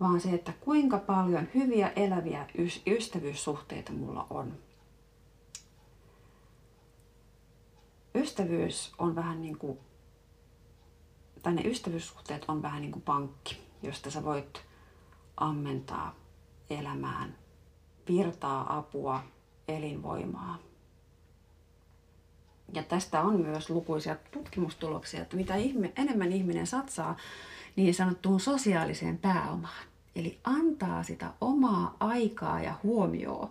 vaan 0.00 0.20
se, 0.20 0.30
että 0.30 0.52
kuinka 0.60 0.98
paljon 0.98 1.48
hyviä 1.54 1.92
eläviä 1.96 2.46
ystävyyssuhteita 2.86 3.92
mulla 3.92 4.26
on. 4.30 4.52
Ystävyys 8.14 8.92
on 8.98 9.14
vähän 9.14 9.42
niin 9.42 9.58
kuin, 9.58 9.78
tai 11.42 11.54
ne 11.54 11.62
ystävyyssuhteet 11.62 12.44
on 12.48 12.62
vähän 12.62 12.82
niin 12.82 12.92
kuin 12.92 13.02
pankki, 13.02 13.58
josta 13.82 14.10
sä 14.10 14.24
voit 14.24 14.62
ammentaa 15.36 16.14
elämään 16.70 17.36
virtaa, 18.08 18.78
apua, 18.78 19.22
elinvoimaa. 19.68 20.58
Ja 22.72 22.82
tästä 22.82 23.20
on 23.20 23.40
myös 23.40 23.70
lukuisia 23.70 24.16
tutkimustuloksia, 24.30 25.22
että 25.22 25.36
mitä 25.36 25.56
ihme, 25.56 25.92
enemmän 25.96 26.32
ihminen 26.32 26.66
satsaa 26.66 27.16
niin 27.76 27.94
sanottuun 27.94 28.40
sosiaaliseen 28.40 29.18
pääomaan, 29.18 29.86
eli 30.16 30.38
antaa 30.44 31.02
sitä 31.02 31.32
omaa 31.40 31.96
aikaa 32.00 32.62
ja 32.62 32.74
huomioon 32.82 33.50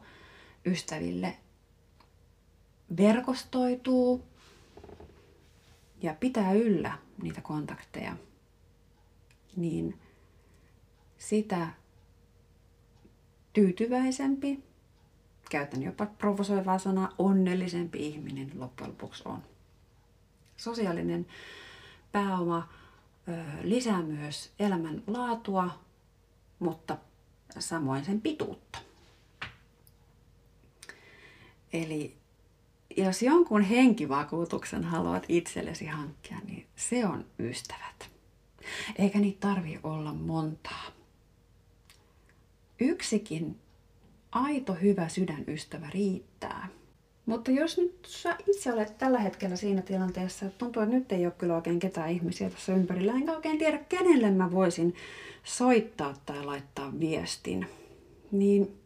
ystäville, 0.65 1.38
verkostoituu, 2.97 4.23
ja 6.03 6.13
pitää 6.13 6.53
yllä 6.53 6.97
niitä 7.21 7.41
kontakteja, 7.41 8.17
niin 9.55 9.99
sitä 11.17 11.67
tyytyväisempi, 13.53 14.63
käytän 15.49 15.83
jopa 15.83 16.05
provosoivaa 16.05 16.79
sanaa, 16.79 17.13
onnellisempi 17.17 18.07
ihminen 18.07 18.51
loppujen 18.55 18.89
lopuksi 18.89 19.23
on. 19.25 19.43
Sosiaalinen 20.57 21.27
pääoma 22.11 22.69
lisää 23.61 24.01
myös 24.01 24.51
elämän 24.59 25.03
laatua, 25.07 25.79
mutta 26.59 26.97
samoin 27.59 28.05
sen 28.05 28.21
pituutta. 28.21 28.79
Eli 31.73 32.17
jos 33.03 33.21
jonkun 33.21 33.61
henkivakuutuksen 33.61 34.83
haluat 34.83 35.25
itsellesi 35.29 35.85
hankkia, 35.85 36.37
niin 36.45 36.65
se 36.75 37.05
on 37.05 37.25
ystävät. 37.39 38.09
Eikä 38.99 39.19
niitä 39.19 39.47
tarvi 39.47 39.80
olla 39.84 40.13
montaa. 40.13 40.86
Yksikin 42.80 43.59
aito 44.32 44.73
hyvä 44.73 45.09
sydänystävä 45.09 45.89
riittää. 45.89 46.67
Mutta 47.25 47.51
jos 47.51 47.78
nyt 47.78 48.05
sä 48.07 48.38
itse 48.47 48.73
olet 48.73 48.97
tällä 48.97 49.19
hetkellä 49.19 49.55
siinä 49.55 49.82
tilanteessa, 49.82 50.45
että 50.45 50.57
tuntuu, 50.57 50.84
että 50.84 50.95
nyt 50.95 51.11
ei 51.11 51.25
ole 51.25 51.34
kyllä 51.38 51.55
oikein 51.55 51.80
ketään 51.80 52.09
ihmisiä 52.09 52.49
tässä 52.49 52.73
ympärillä, 52.73 53.13
enkä 53.13 53.36
oikein 53.36 53.57
tiedä, 53.57 53.78
kenelle 53.78 54.32
mä 54.32 54.51
voisin 54.51 54.95
soittaa 55.43 56.13
tai 56.25 56.45
laittaa 56.45 56.99
viestin, 56.99 57.67
niin 58.32 58.78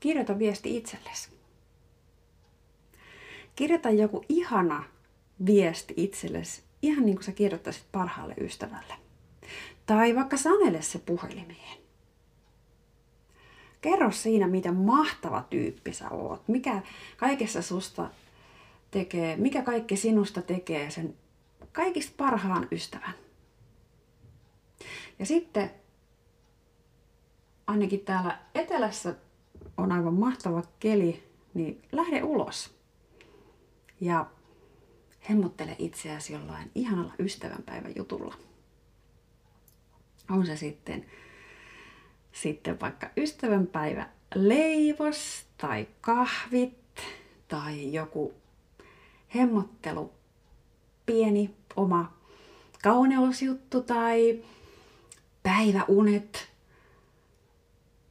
kirjoita 0.00 0.38
viesti 0.38 0.76
itsellesi 0.76 1.29
kirjoita 3.60 3.90
joku 3.90 4.24
ihana 4.28 4.84
viesti 5.46 5.94
itsellesi, 5.96 6.62
ihan 6.82 7.06
niin 7.06 7.16
kuin 7.16 7.24
sä 7.24 7.32
kirjoittaisit 7.32 7.84
parhaalle 7.92 8.34
ystävälle. 8.40 8.94
Tai 9.86 10.14
vaikka 10.14 10.36
sanele 10.36 10.82
se 10.82 10.98
puhelimeen. 10.98 11.78
Kerro 13.80 14.10
siinä, 14.10 14.46
miten 14.46 14.76
mahtava 14.76 15.44
tyyppi 15.50 15.92
sä 15.92 16.10
oot, 16.10 16.48
mikä 16.48 16.82
kaikessa 17.16 17.62
susta 17.62 18.10
tekee, 18.90 19.36
mikä 19.36 19.62
kaikki 19.62 19.96
sinusta 19.96 20.42
tekee 20.42 20.90
sen 20.90 21.14
kaikista 21.72 22.14
parhaan 22.16 22.68
ystävän. 22.72 23.14
Ja 25.18 25.26
sitten 25.26 25.70
ainakin 27.66 28.00
täällä 28.00 28.38
etelässä 28.54 29.14
on 29.76 29.92
aivan 29.92 30.14
mahtava 30.14 30.62
keli, 30.78 31.22
niin 31.54 31.82
lähde 31.92 32.22
ulos. 32.22 32.79
Ja 34.00 34.26
hemmottele 35.28 35.76
itseäsi 35.78 36.32
jollain 36.32 36.70
ihanalla 36.74 37.12
ystävänpäivän 37.18 37.92
jutulla. 37.96 38.34
On 40.30 40.46
se 40.46 40.56
sitten, 40.56 41.06
sitten 42.32 42.80
vaikka 42.80 43.10
ystävänpäivä 43.16 44.08
leivos 44.34 45.46
tai 45.58 45.88
kahvit 46.00 47.00
tai 47.48 47.92
joku 47.92 48.34
hemmottelu, 49.34 50.12
pieni 51.06 51.54
oma 51.76 52.12
kauneusjuttu 52.82 53.82
tai 53.82 54.44
päiväunet 55.42 56.50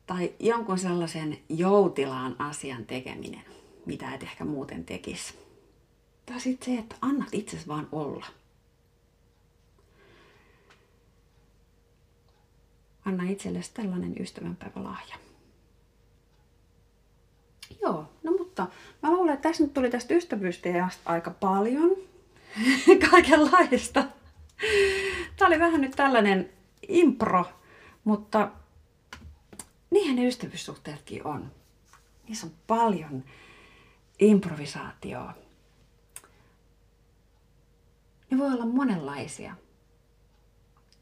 tai 0.06 0.34
jonkun 0.40 0.78
sellaisen 0.78 1.38
joutilaan 1.50 2.36
asian 2.40 2.86
tekeminen, 2.86 3.46
mitä 3.86 4.14
et 4.14 4.24
ehkä 4.24 4.46
muuten 4.46 4.86
tekisi. 4.86 5.49
Tai 6.30 6.40
sitten 6.40 6.74
se, 6.74 6.80
että 6.80 6.96
annat 7.02 7.30
itses 7.32 7.68
vaan 7.68 7.88
olla. 7.92 8.26
Anna 13.06 13.30
itsellesi 13.30 13.72
tällainen 13.74 14.16
ystävänpäivälahja. 14.20 15.16
Joo, 17.82 18.10
no 18.24 18.32
mutta 18.32 18.68
mä 19.04 19.12
luulen, 19.12 19.34
että 19.34 19.50
tässä 19.50 19.64
nyt 19.64 19.74
tuli 19.74 19.90
tästä 19.90 20.14
ystävyysteasta 20.14 21.02
aika 21.06 21.32
paljon 21.32 21.96
kaikenlaista. 23.12 24.04
Tämä 25.38 25.48
oli 25.48 25.60
vähän 25.60 25.82
nyt 25.82 25.92
tällainen 25.92 26.50
impro, 26.88 27.46
mutta 28.04 28.52
niinhän 29.90 30.16
ne 30.16 30.28
ystävyyssuhteetkin 30.28 31.28
on. 31.28 31.52
Niissä 32.28 32.48
on 32.48 32.54
paljon 32.68 33.24
improvisaatioa. 34.20 35.34
Ne 38.32 38.38
voi 38.38 38.54
olla 38.54 38.66
monenlaisia. 38.66 39.56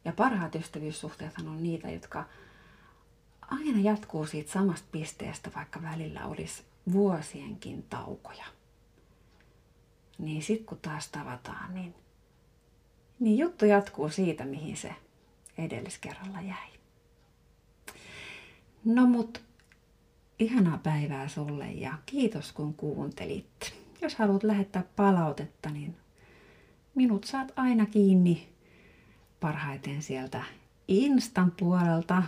Ja 0.05 0.13
parhaat 0.13 0.55
ystävyyssuhteethan 0.55 1.47
on 1.47 1.63
niitä, 1.63 1.89
jotka 1.89 2.25
aina 3.41 3.79
jatkuu 3.79 4.25
siitä 4.25 4.51
samasta 4.51 4.87
pisteestä, 4.91 5.51
vaikka 5.55 5.81
välillä 5.81 6.25
olisi 6.25 6.63
vuosienkin 6.91 7.83
taukoja. 7.83 8.45
Niin 10.17 10.43
sit 10.43 10.65
kun 10.65 10.77
taas 10.81 11.09
tavataan, 11.09 11.73
niin, 11.73 11.95
niin 13.19 13.37
juttu 13.37 13.65
jatkuu 13.65 14.09
siitä, 14.09 14.45
mihin 14.45 14.77
se 14.77 14.95
edelliskerralla 15.57 16.41
jäi. 16.41 16.69
No 18.85 19.07
mut 19.07 19.41
ihanaa 20.39 20.77
päivää 20.77 21.27
sulle 21.27 21.71
ja 21.71 21.93
kiitos 22.05 22.51
kun 22.51 22.73
kuuntelit. 22.73 23.75
Jos 24.01 24.15
haluat 24.15 24.43
lähettää 24.43 24.83
palautetta, 24.95 25.69
niin 25.69 25.97
minut 26.97 27.23
saat 27.23 27.51
aina 27.55 27.85
kiinni 27.85 28.49
parhaiten 29.39 30.01
sieltä 30.01 30.43
Instan 30.87 31.51
puolelta 31.51 32.23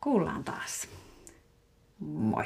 kuullaan 0.00 0.44
taas. 0.44 0.88
Moi! 2.00 2.44